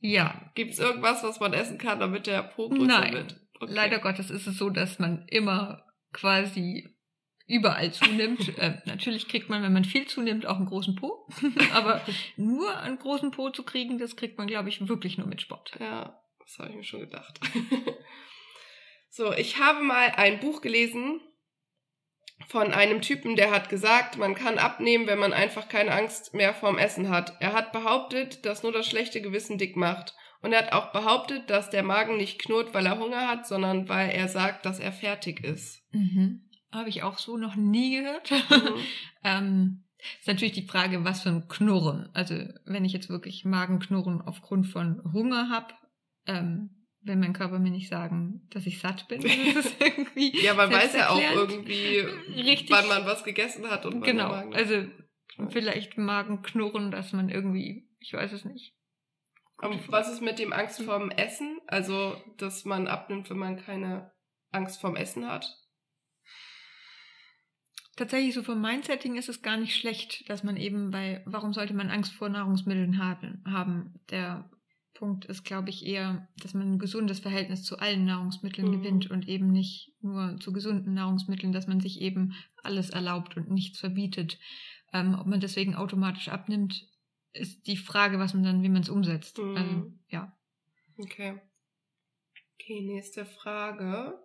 [0.00, 0.50] ja.
[0.54, 3.12] Gibt es irgendwas, was man essen kann, damit der Po größer Nein.
[3.12, 3.40] wird?
[3.60, 3.72] Okay.
[3.72, 6.96] Leider Gottes ist es so, dass man immer quasi
[7.46, 8.56] überall zunimmt.
[8.58, 11.28] äh, natürlich kriegt man, wenn man viel zunimmt, auch einen großen Po.
[11.74, 12.00] Aber
[12.36, 15.72] nur einen großen Po zu kriegen, das kriegt man, glaube ich, wirklich nur mit Sport.
[15.78, 17.40] Ja, das habe ich mir schon gedacht.
[19.10, 21.20] so, ich habe mal ein Buch gelesen,
[22.48, 26.54] von einem Typen, der hat gesagt, man kann abnehmen, wenn man einfach keine Angst mehr
[26.54, 27.36] vorm Essen hat.
[27.40, 30.14] Er hat behauptet, dass nur das schlechte Gewissen dick macht.
[30.42, 33.88] Und er hat auch behauptet, dass der Magen nicht knurrt, weil er Hunger hat, sondern
[33.88, 35.82] weil er sagt, dass er fertig ist.
[35.92, 36.48] Mhm.
[36.72, 38.30] Habe ich auch so noch nie gehört.
[38.30, 38.74] Mhm.
[39.24, 39.84] ähm,
[40.18, 42.08] ist natürlich die Frage, was für ein Knurren.
[42.14, 42.34] Also
[42.64, 45.74] wenn ich jetzt wirklich Magenknurren aufgrund von Hunger habe,
[46.26, 49.22] ähm, will mein Körper mir nicht sagen, dass ich satt bin.
[49.54, 51.98] Das ist irgendwie ja, man weiß ja auch irgendwie,
[52.34, 52.70] Richtig.
[52.70, 54.84] wann man was gegessen hat und wann Genau, Magen also
[55.48, 58.74] vielleicht Magenknurren, dass man irgendwie, ich weiß es nicht.
[59.58, 61.58] Und was ist mit dem Angst vorm Essen?
[61.66, 64.10] Also, dass man abnimmt, wenn man keine
[64.50, 65.58] Angst vorm Essen hat?
[67.96, 71.74] Tatsächlich, so vom Mindsetting ist es gar nicht schlecht, dass man eben bei, warum sollte
[71.74, 74.00] man Angst vor Nahrungsmitteln haben?
[74.08, 74.50] Der
[74.94, 78.72] Punkt ist, glaube ich, eher, dass man ein gesundes Verhältnis zu allen Nahrungsmitteln mhm.
[78.72, 83.50] gewinnt und eben nicht nur zu gesunden Nahrungsmitteln, dass man sich eben alles erlaubt und
[83.50, 84.38] nichts verbietet.
[84.92, 86.86] Ähm, ob man deswegen automatisch abnimmt,
[87.32, 89.38] ist die Frage, was man dann, wie man es umsetzt.
[89.38, 89.56] Mhm.
[89.56, 90.36] Also, ja.
[90.98, 91.40] Okay.
[92.54, 94.18] Okay, nächste Frage.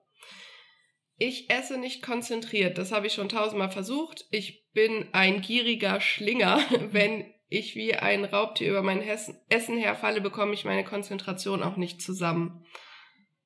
[1.17, 2.77] Ich esse nicht konzentriert.
[2.77, 4.25] Das habe ich schon tausendmal versucht.
[4.31, 6.57] Ich bin ein gieriger Schlinger.
[6.91, 12.01] Wenn ich wie ein Raubtier über mein Essen herfalle, bekomme ich meine Konzentration auch nicht
[12.01, 12.65] zusammen.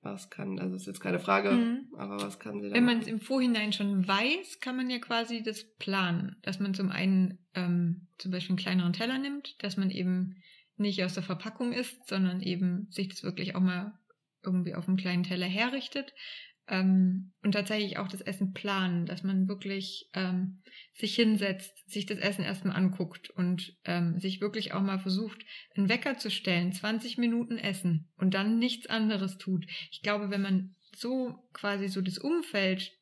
[0.02, 1.88] Was kann, also ist jetzt keine Frage, mhm.
[1.98, 4.98] aber was kann sie da Wenn man es im Vorhinein schon weiß, kann man ja
[5.00, 9.76] quasi das planen, dass man zum einen ähm, zum Beispiel einen kleineren Teller nimmt, dass
[9.76, 10.42] man eben
[10.78, 14.00] nicht aus der Verpackung isst, sondern eben sich das wirklich auch mal
[14.42, 16.14] irgendwie auf einem kleinen Teller herrichtet.
[16.70, 20.62] Ähm, und tatsächlich auch das Essen planen, dass man wirklich ähm,
[20.94, 25.44] sich hinsetzt, sich das Essen erstmal anguckt und ähm, sich wirklich auch mal versucht,
[25.76, 29.66] einen Wecker zu stellen, 20 Minuten essen und dann nichts anderes tut.
[29.92, 32.99] Ich glaube, wenn man so quasi so das Umfeld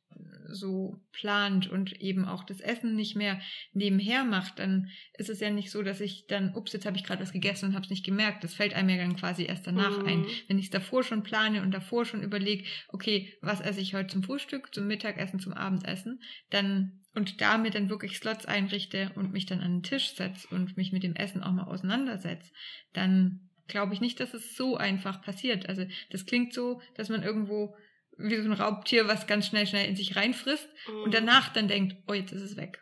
[0.50, 3.40] so plant und eben auch das Essen nicht mehr
[3.74, 7.04] nebenher macht, dann ist es ja nicht so, dass ich dann, ups, jetzt habe ich
[7.04, 8.44] gerade was gegessen und habe es nicht gemerkt.
[8.44, 10.08] Das fällt einem ja dann quasi erst danach mhm.
[10.08, 10.26] ein.
[10.48, 14.08] Wenn ich es davor schon plane und davor schon überlege, okay, was esse ich heute
[14.08, 19.48] zum Frühstück, zum Mittagessen, zum Abendessen, dann und damit dann wirklich Slots einrichte und mich
[19.48, 22.52] dann an den Tisch setze und mich mit dem Essen auch mal auseinandersetze,
[22.94, 25.68] dann glaube ich nicht, dass es so einfach passiert.
[25.68, 27.76] Also das klingt so, dass man irgendwo
[28.18, 31.04] wie so ein Raubtier, was ganz schnell, schnell in sich reinfrisst mhm.
[31.04, 32.82] und danach dann denkt, oh, jetzt ist es weg.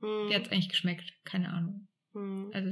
[0.00, 0.28] Mhm.
[0.28, 1.12] Wie hat es eigentlich geschmeckt?
[1.24, 1.88] Keine Ahnung.
[2.12, 2.50] Mhm.
[2.52, 2.70] Also,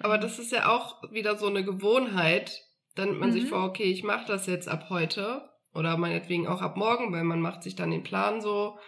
[0.00, 2.62] Aber das ist ja auch wieder so eine Gewohnheit.
[2.94, 3.48] Dann nimmt man sich mhm.
[3.48, 7.40] vor, okay, ich mache das jetzt ab heute oder meinetwegen auch ab morgen, weil man
[7.40, 8.78] macht sich dann den Plan so.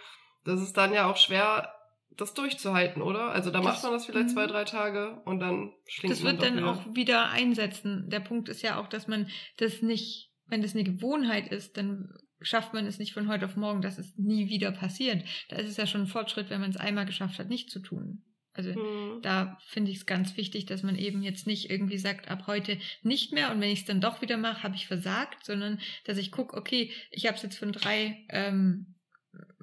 [0.45, 1.73] Das ist dann ja auch schwer,
[2.15, 3.31] das durchzuhalten, oder?
[3.31, 4.51] Also da das, macht man das vielleicht zwei, mhm.
[4.51, 6.71] drei Tage und dann schlingt das man Das wird dann wieder.
[6.71, 8.09] auch wieder einsetzen.
[8.09, 12.13] Der Punkt ist ja auch, dass man das nicht wenn das eine Gewohnheit ist, dann
[12.41, 15.23] schafft man es nicht von heute auf morgen, dass es nie wieder passiert.
[15.49, 17.79] Da ist es ja schon ein Fortschritt, wenn man es einmal geschafft hat, nicht zu
[17.79, 18.23] tun.
[18.57, 19.21] Also mhm.
[19.21, 22.77] da finde ich es ganz wichtig, dass man eben jetzt nicht irgendwie sagt, ab heute
[23.03, 26.17] nicht mehr und wenn ich es dann doch wieder mache, habe ich versagt, sondern dass
[26.17, 28.95] ich gucke, okay, ich habe es jetzt von drei, ähm,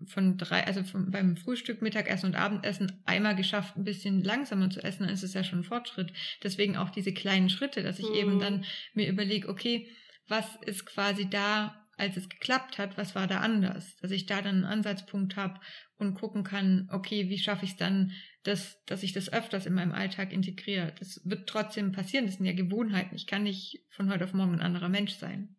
[0.06, 4.82] von drei, also von, beim Frühstück, Mittagessen und Abendessen einmal geschafft, ein bisschen langsamer zu
[4.84, 6.12] essen, dann ist es ja schon ein Fortschritt.
[6.44, 8.14] Deswegen auch diese kleinen Schritte, dass ich mhm.
[8.14, 9.88] eben dann mir überlege, okay,
[10.28, 13.96] was ist quasi da, als es geklappt hat, was war da anders?
[13.98, 15.60] Dass ich da dann einen Ansatzpunkt habe
[15.96, 18.12] und gucken kann, okay, wie schaffe ich es dann,
[18.42, 20.94] dass, dass ich das öfters in meinem Alltag integriere.
[20.98, 23.14] Das wird trotzdem passieren, das sind ja Gewohnheiten.
[23.14, 25.56] Ich kann nicht von heute auf morgen ein anderer Mensch sein.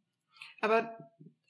[0.61, 0.95] Aber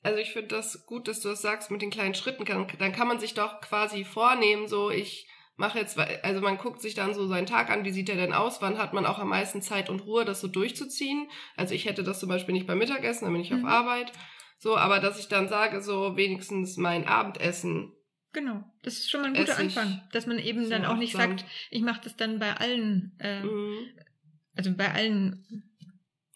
[0.04, 2.46] also ich finde das gut, dass du das sagst mit den kleinen Schritten.
[2.46, 5.28] Dann kann man sich doch quasi vornehmen, so ich
[5.58, 8.34] mache jetzt, also man guckt sich dann so seinen Tag an, wie sieht der denn
[8.34, 11.30] aus, wann hat man auch am meisten Zeit und Ruhe, das so durchzuziehen.
[11.56, 13.66] Also ich hätte das zum Beispiel nicht beim Mittagessen, dann bin ich mhm.
[13.66, 14.12] auf Arbeit.
[14.58, 17.94] So, aber dass ich dann sage, so wenigstens mein Abendessen.
[18.34, 21.14] Genau, das ist schon mal ein guter Anfang, dass man eben so dann auch nicht
[21.14, 23.88] sagt, ich mache das dann bei allen, äh, mhm.
[24.56, 25.72] also bei allen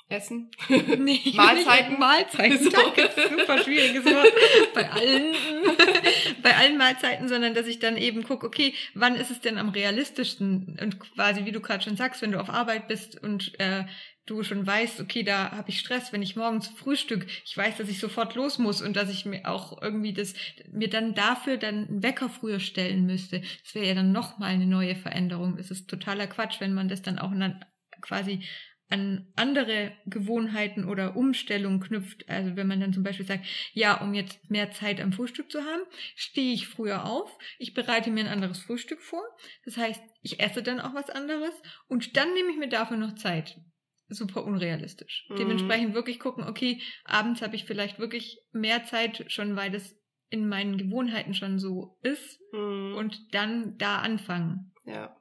[0.10, 0.50] Essen?
[0.98, 2.00] Nee, Mahlzeiten?
[2.00, 2.70] Mahlzeiten, so.
[2.72, 4.34] danke, super schwieriges Wort.
[4.74, 5.36] bei allen,
[6.42, 9.70] bei allen Mahlzeiten, sondern dass ich dann eben gucke, okay, wann ist es denn am
[9.70, 10.78] realistischsten?
[10.82, 13.86] Und quasi, wie du gerade schon sagst, wenn du auf Arbeit bist und äh,
[14.30, 17.90] du schon weißt, okay, da habe ich Stress, wenn ich morgens Frühstück, ich weiß, dass
[17.90, 20.34] ich sofort los muss und dass ich mir auch irgendwie das,
[20.72, 23.42] mir dann dafür dann einen Wecker früher stellen müsste.
[23.64, 25.58] Das wäre ja dann nochmal eine neue Veränderung.
[25.58, 27.66] Das ist totaler Quatsch, wenn man das dann auch dann
[28.02, 28.44] quasi
[28.90, 32.28] an andere Gewohnheiten oder Umstellungen knüpft.
[32.28, 35.64] Also wenn man dann zum Beispiel sagt, ja, um jetzt mehr Zeit am Frühstück zu
[35.64, 35.84] haben,
[36.16, 39.24] stehe ich früher auf, ich bereite mir ein anderes Frühstück vor.
[39.64, 41.54] Das heißt, ich esse dann auch was anderes
[41.88, 43.60] und dann nehme ich mir dafür noch Zeit.
[44.08, 45.28] Super unrealistisch.
[45.30, 45.36] Mhm.
[45.36, 49.96] Dementsprechend wirklich gucken, okay, abends habe ich vielleicht wirklich mehr Zeit, schon weil das
[50.32, 52.96] in meinen Gewohnheiten schon so ist mhm.
[52.96, 54.74] und dann da anfangen.
[54.86, 55.16] Ja,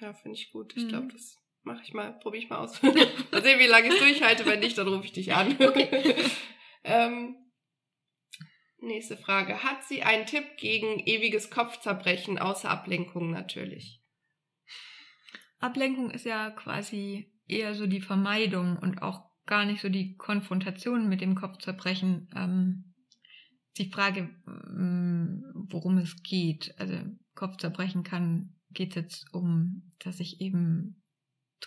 [0.00, 0.74] ja, finde ich gut.
[0.74, 0.88] Ich mhm.
[0.88, 2.82] glaube, das Mach ich mal, probiere ich mal aus.
[2.82, 4.44] mal sehen, wie lange ich durchhalte.
[4.44, 5.56] Wenn nicht, dann rufe ich dich an.
[5.58, 6.14] Okay.
[6.84, 7.36] ähm,
[8.78, 9.64] nächste Frage.
[9.64, 14.02] Hat sie einen Tipp gegen ewiges Kopfzerbrechen, außer Ablenkung natürlich?
[15.58, 21.08] Ablenkung ist ja quasi eher so die Vermeidung und auch gar nicht so die Konfrontation
[21.08, 22.28] mit dem Kopfzerbrechen.
[22.36, 22.94] Ähm,
[23.78, 26.74] die Frage, mm, worum es geht.
[26.78, 26.94] Also
[27.34, 31.00] Kopfzerbrechen kann, geht jetzt um, dass ich eben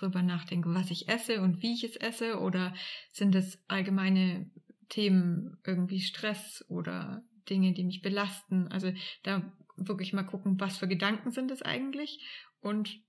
[0.02, 2.40] drüber nachdenke, was ich esse und wie ich es esse?
[2.40, 2.74] Oder
[3.12, 4.50] sind es allgemeine
[4.90, 8.68] Themen, irgendwie Stress oder Dinge, die mich belasten?
[8.68, 8.92] Also
[9.24, 12.26] da wirklich mal gucken, was für Gedanken sind es eigentlich?
[12.60, 13.00] Und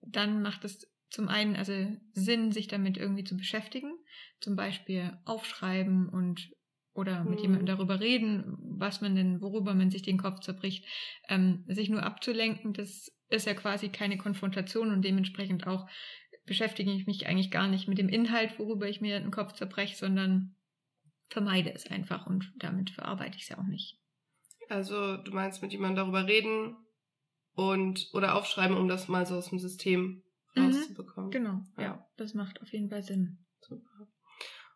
[0.00, 1.72] dann macht es zum einen also
[2.12, 3.92] Sinn, sich damit irgendwie zu beschäftigen,
[4.40, 6.50] zum Beispiel aufschreiben und
[6.96, 7.42] oder mit mhm.
[7.42, 10.86] jemandem darüber reden, was man denn, worüber man sich den Kopf zerbricht,
[11.28, 15.88] ähm, sich nur abzulenken, das ist ja quasi keine Konfrontation und dementsprechend auch
[16.46, 19.96] beschäftige ich mich eigentlich gar nicht mit dem Inhalt, worüber ich mir den Kopf zerbreche,
[19.96, 20.56] sondern
[21.28, 23.98] vermeide es einfach und damit verarbeite ich es ja auch nicht.
[24.68, 26.76] Also du meinst mit jemandem darüber reden
[27.52, 30.22] und oder aufschreiben, um das mal so aus dem System
[30.54, 30.62] mhm.
[30.62, 31.30] rauszubekommen.
[31.30, 31.82] Genau, ja.
[31.82, 32.06] ja.
[32.16, 33.44] das macht auf jeden Fall Sinn.
[33.60, 34.08] Super.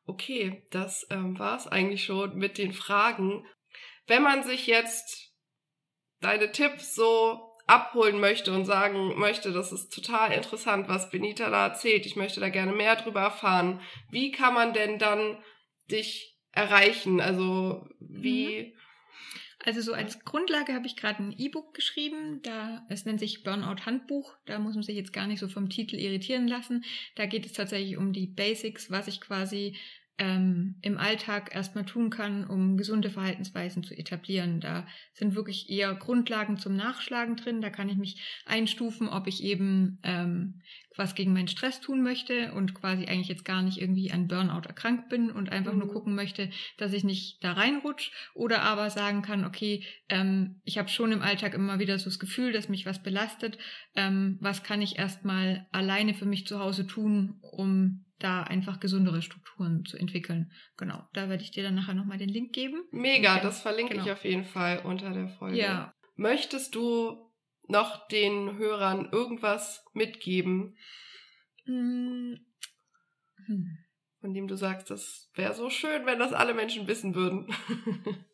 [0.04, 3.44] Okay, das ähm, war es eigentlich schon mit den Fragen.
[4.06, 5.32] Wenn man sich jetzt
[6.20, 11.68] deine Tipps so abholen möchte und sagen möchte, das ist total interessant, was Benita da
[11.68, 15.38] erzählt, ich möchte da gerne mehr drüber erfahren, wie kann man denn dann
[15.90, 17.20] dich erreichen?
[17.20, 18.62] Also wie.
[18.62, 18.72] Mhm.
[19.62, 23.84] Also so als Grundlage habe ich gerade ein E-Book geschrieben, da es nennt sich Burnout
[23.84, 26.82] Handbuch, da muss man sich jetzt gar nicht so vom Titel irritieren lassen.
[27.14, 29.76] Da geht es tatsächlich um die Basics, was ich quasi
[30.20, 34.60] ähm, im Alltag erstmal tun kann, um gesunde Verhaltensweisen zu etablieren.
[34.60, 37.62] Da sind wirklich eher Grundlagen zum Nachschlagen drin.
[37.62, 40.60] Da kann ich mich einstufen, ob ich eben ähm,
[40.94, 44.68] was gegen meinen Stress tun möchte und quasi eigentlich jetzt gar nicht irgendwie an Burnout
[44.68, 45.78] erkrankt bin und einfach mhm.
[45.78, 50.76] nur gucken möchte, dass ich nicht da reinrutsch oder aber sagen kann, okay, ähm, ich
[50.76, 53.56] habe schon im Alltag immer wieder so das Gefühl, dass mich was belastet.
[53.94, 59.22] Ähm, was kann ich erstmal alleine für mich zu Hause tun, um da einfach gesundere
[59.22, 60.52] Strukturen zu entwickeln.
[60.76, 62.84] Genau, da werde ich dir dann nachher nochmal den Link geben.
[62.92, 63.42] Mega, okay.
[63.42, 64.04] das verlinke genau.
[64.04, 65.58] ich auf jeden Fall unter der Folge.
[65.58, 65.94] Ja.
[66.16, 67.30] Möchtest du
[67.66, 70.76] noch den Hörern irgendwas mitgeben?
[71.64, 72.38] Hm.
[73.46, 73.78] Hm.
[74.20, 77.48] Von dem du sagst, das wäre so schön, wenn das alle Menschen wissen würden.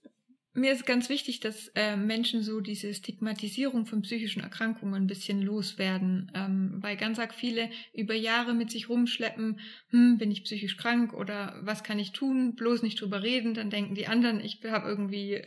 [0.57, 5.43] Mir ist ganz wichtig, dass äh, Menschen so diese Stigmatisierung von psychischen Erkrankungen ein bisschen
[5.43, 10.79] loswerden, ähm, weil ganz arg viele über Jahre mit sich rumschleppen, hm, bin ich psychisch
[10.79, 14.59] krank oder was kann ich tun, bloß nicht drüber reden, dann denken die anderen, ich
[14.65, 15.43] habe irgendwie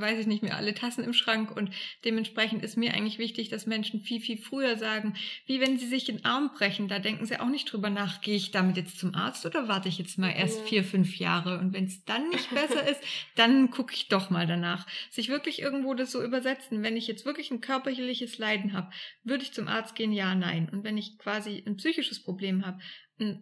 [0.00, 1.54] weiß ich nicht mehr, alle Tassen im Schrank.
[1.56, 1.70] Und
[2.04, 5.14] dementsprechend ist mir eigentlich wichtig, dass Menschen viel, viel früher sagen,
[5.46, 8.36] wie wenn sie sich den Arm brechen, da denken sie auch nicht drüber nach, gehe
[8.36, 11.58] ich damit jetzt zum Arzt oder warte ich jetzt mal erst vier, fünf Jahre?
[11.58, 13.00] Und wenn es dann nicht besser ist,
[13.36, 14.86] dann gucke ich doch mal danach.
[15.10, 18.90] Sich wirklich irgendwo das so übersetzen, wenn ich jetzt wirklich ein körperliches Leiden habe,
[19.24, 20.68] würde ich zum Arzt gehen, ja, nein.
[20.70, 22.78] Und wenn ich quasi ein psychisches Problem habe,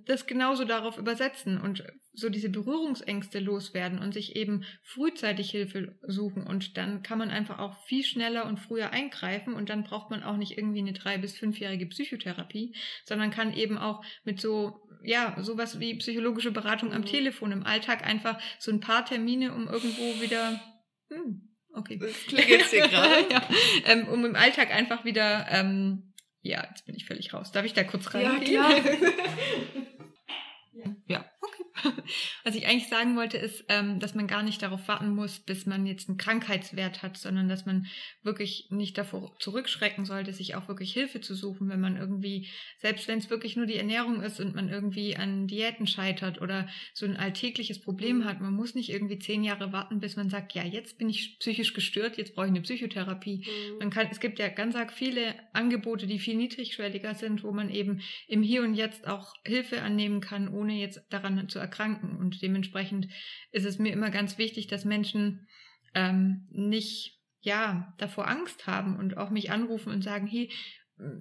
[0.06, 6.46] das genauso darauf übersetzen und so diese Berührungsängste loswerden und sich eben frühzeitig Hilfe suchen
[6.46, 10.22] und dann kann man einfach auch viel schneller und früher eingreifen und dann braucht man
[10.22, 12.74] auch nicht irgendwie eine drei bis fünfjährige Psychotherapie,
[13.04, 17.06] sondern kann eben auch mit so ja sowas wie psychologische Beratung am mhm.
[17.06, 20.60] Telefon im Alltag einfach so ein paar Termine um irgendwo wieder
[21.08, 21.98] hm, Okay.
[21.98, 23.26] Das klingt jetzt hier gerade.
[23.30, 23.42] ja,
[23.86, 26.07] ähm, um im Alltag einfach wieder ähm,
[26.42, 27.52] ja, jetzt bin ich völlig raus.
[27.52, 28.62] Darf ich da kurz reingehen?
[30.78, 30.96] Ja, klar.
[31.06, 31.24] ja.
[32.44, 35.66] Was ich eigentlich sagen wollte, ist, ähm, dass man gar nicht darauf warten muss, bis
[35.66, 37.86] man jetzt einen Krankheitswert hat, sondern dass man
[38.22, 42.48] wirklich nicht davor zurückschrecken sollte, sich auch wirklich Hilfe zu suchen, wenn man irgendwie,
[42.78, 46.68] selbst wenn es wirklich nur die Ernährung ist und man irgendwie an Diäten scheitert oder
[46.94, 48.40] so ein alltägliches Problem hat.
[48.40, 51.74] Man muss nicht irgendwie zehn Jahre warten, bis man sagt, ja, jetzt bin ich psychisch
[51.74, 53.38] gestört, jetzt brauche ich eine Psychotherapie.
[53.38, 53.78] Mhm.
[53.78, 57.70] Man kann, es gibt ja ganz arg viele Angebote, die viel niedrigschwelliger sind, wo man
[57.70, 62.16] eben im Hier und Jetzt auch Hilfe annehmen kann, ohne jetzt daran zu erkranken.
[62.16, 63.08] Und dementsprechend
[63.52, 65.46] ist es mir immer ganz wichtig, dass Menschen
[65.94, 70.50] ähm, nicht ja davor Angst haben und auch mich anrufen und sagen, hey,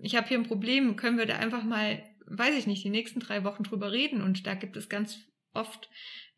[0.02, 3.20] ich habe hier ein Problem, können wir da einfach mal, weiß ich nicht, die nächsten
[3.20, 4.22] drei Wochen drüber reden.
[4.22, 5.20] Und da gibt es ganz
[5.54, 5.89] oft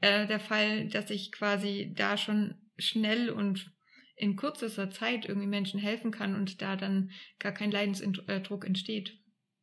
[0.01, 3.71] äh, der Fall, dass ich quasi da schon schnell und
[4.15, 9.17] in kürzester Zeit irgendwie Menschen helfen kann und da dann gar kein Leidensdruck entsteht.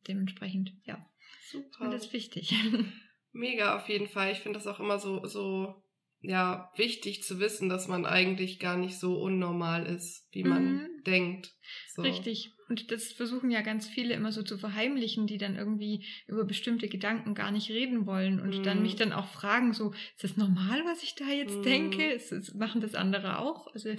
[0.07, 1.05] Dementsprechend, ja.
[1.51, 1.85] Super.
[1.85, 2.53] Und das ist wichtig.
[3.37, 4.31] Mega auf jeden Fall.
[4.31, 5.75] Ich finde das auch immer so, so,
[6.21, 11.03] ja, wichtig zu wissen, dass man eigentlich gar nicht so unnormal ist, wie man mhm.
[11.05, 11.53] denkt.
[11.93, 12.01] So.
[12.01, 12.51] Richtig.
[12.67, 16.89] Und das versuchen ja ganz viele immer so zu verheimlichen, die dann irgendwie über bestimmte
[16.89, 18.63] Gedanken gar nicht reden wollen und mhm.
[18.63, 21.63] dann mich dann auch fragen, so, ist das normal, was ich da jetzt mhm.
[21.63, 22.11] denke?
[22.11, 23.67] Ist, ist, machen das andere auch?
[23.67, 23.93] Also,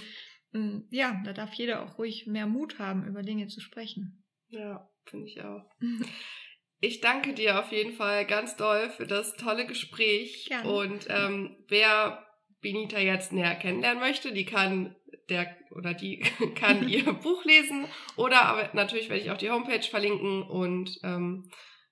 [0.50, 4.24] mm, ja, da darf jeder auch ruhig mehr Mut haben, über Dinge zu sprechen.
[4.48, 5.64] Ja, finde ich auch.
[6.80, 10.46] Ich danke dir auf jeden Fall ganz doll für das tolle Gespräch.
[10.48, 10.70] Gerne.
[10.70, 12.24] Und ähm, wer
[12.60, 14.94] Benita jetzt näher kennenlernen möchte, die kann
[15.28, 16.18] der oder die
[16.54, 21.50] kann ihr Buch lesen oder aber natürlich werde ich auch die Homepage verlinken und ähm,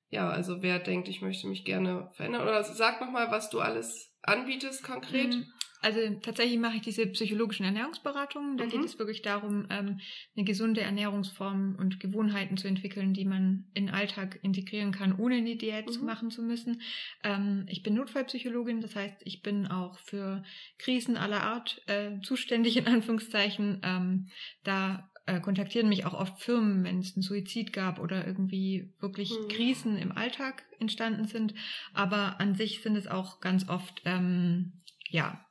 [0.08, 3.60] ja, also wer denkt, ich möchte mich gerne verändern oder sag noch mal, was du
[3.60, 5.34] alles anbietest konkret.
[5.34, 5.46] Mhm.
[5.86, 8.56] Also tatsächlich mache ich diese psychologischen Ernährungsberatungen.
[8.56, 8.70] Da mhm.
[8.70, 10.00] geht es wirklich darum, ähm,
[10.34, 15.36] eine gesunde Ernährungsform und Gewohnheiten zu entwickeln, die man in den Alltag integrieren kann, ohne
[15.36, 15.92] eine Diät mhm.
[15.92, 16.82] zu machen zu müssen.
[17.22, 20.42] Ähm, ich bin Notfallpsychologin, das heißt, ich bin auch für
[20.76, 23.80] Krisen aller Art äh, zuständig, in Anführungszeichen.
[23.84, 24.26] Ähm,
[24.64, 29.30] da äh, kontaktieren mich auch oft Firmen, wenn es einen Suizid gab oder irgendwie wirklich
[29.30, 29.48] mhm.
[29.50, 31.54] Krisen im Alltag entstanden sind.
[31.94, 34.72] Aber an sich sind es auch ganz oft, ähm,
[35.10, 35.45] ja,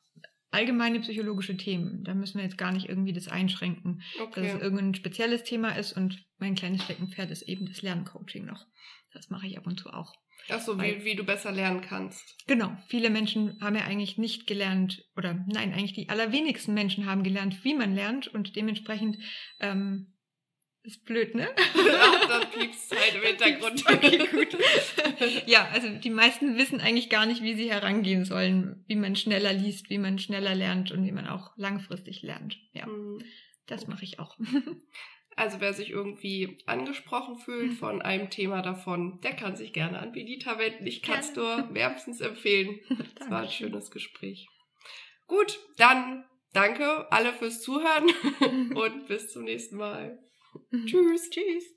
[0.56, 2.04] allgemeine psychologische Themen.
[2.04, 4.42] Da müssen wir jetzt gar nicht irgendwie das einschränken, okay.
[4.42, 8.66] dass es irgendein spezielles Thema ist und mein kleines Steckenpferd ist eben das Lerncoaching noch.
[9.14, 10.14] Das mache ich ab und zu auch.
[10.50, 12.36] Ach so, Weil, wie, wie du besser lernen kannst.
[12.48, 12.76] Genau.
[12.88, 17.64] Viele Menschen haben ja eigentlich nicht gelernt, oder nein, eigentlich die allerwenigsten Menschen haben gelernt,
[17.64, 19.18] wie man lernt und dementsprechend
[19.60, 20.15] ähm,
[20.86, 21.50] Ist blöd, ne?
[21.76, 23.84] ja, dann piepst halt im Hintergrund.
[23.90, 24.56] Okay, gut.
[25.48, 29.52] ja, also die meisten wissen eigentlich gar nicht, wie sie herangehen sollen, wie man schneller
[29.52, 32.60] liest, wie man schneller lernt und wie man auch langfristig lernt.
[32.74, 33.24] Ja, mhm.
[33.66, 34.38] das mache ich auch.
[35.36, 37.78] Also wer sich irgendwie angesprochen fühlt mhm.
[37.78, 40.86] von einem Thema davon, der kann sich gerne an Benita wenden.
[40.86, 42.80] Ich kann es nur wärmstens empfehlen.
[43.16, 44.48] Das war ein schönes Gespräch.
[45.26, 48.06] Gut, dann danke alle fürs Zuhören
[48.76, 50.20] und bis zum nächsten Mal.
[50.86, 51.30] Tschüss.
[51.30, 51.76] Tschüss.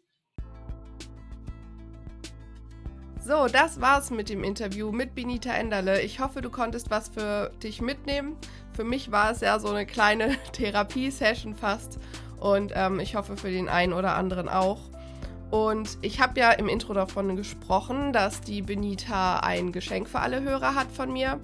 [3.28, 6.00] So, das war's mit dem Interview mit Benita Enderle.
[6.00, 8.36] Ich hoffe, du konntest was für dich mitnehmen.
[8.72, 11.98] Für mich war es ja so eine kleine Therapiesession fast.
[12.40, 14.80] Und ähm, ich hoffe für den einen oder anderen auch.
[15.50, 20.42] Und ich habe ja im Intro davon gesprochen, dass die Benita ein Geschenk für alle
[20.42, 21.40] Hörer hat von mir.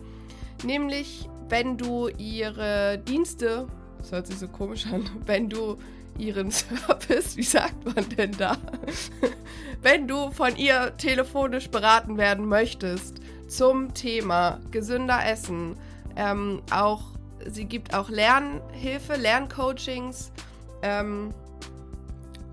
[0.62, 3.66] Nämlich, wenn du ihre Dienste,
[3.98, 5.76] das hört sich so komisch an, wenn du
[6.18, 8.56] ihren Service, wie sagt man denn da?
[9.82, 15.76] Wenn du von ihr telefonisch beraten werden möchtest zum Thema gesünder Essen,
[16.16, 17.02] ähm, auch
[17.46, 20.32] sie gibt auch Lernhilfe, Lerncoachings
[20.82, 21.34] ähm,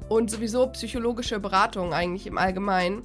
[0.10, 3.04] und sowieso psychologische Beratung eigentlich im Allgemeinen.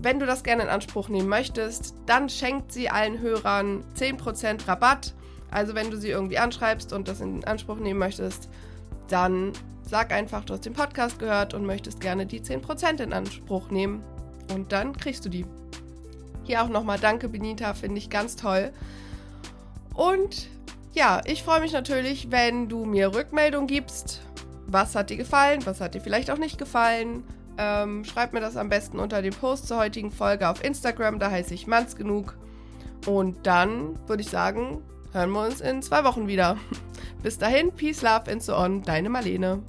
[0.00, 5.14] Wenn du das gerne in Anspruch nehmen möchtest, dann schenkt sie allen Hörern 10% Rabatt.
[5.50, 8.48] Also wenn du sie irgendwie anschreibst und das in Anspruch nehmen möchtest,
[9.12, 9.52] dann
[9.82, 14.02] sag einfach, du hast den Podcast gehört und möchtest gerne die 10% in Anspruch nehmen.
[14.52, 15.46] Und dann kriegst du die.
[16.44, 18.72] Hier auch nochmal danke, Benita, finde ich ganz toll.
[19.94, 20.48] Und
[20.92, 24.22] ja, ich freue mich natürlich, wenn du mir Rückmeldung gibst.
[24.66, 25.60] Was hat dir gefallen?
[25.66, 27.24] Was hat dir vielleicht auch nicht gefallen?
[27.58, 31.30] Ähm, schreib mir das am besten unter dem Post zur heutigen Folge auf Instagram, da
[31.30, 32.36] heiße ich Mannsgenug.
[33.06, 34.82] Und dann würde ich sagen,
[35.12, 36.56] hören wir uns in zwei Wochen wieder.
[37.22, 39.62] Bis dahin, Peace, Love and so on, deine Marlene.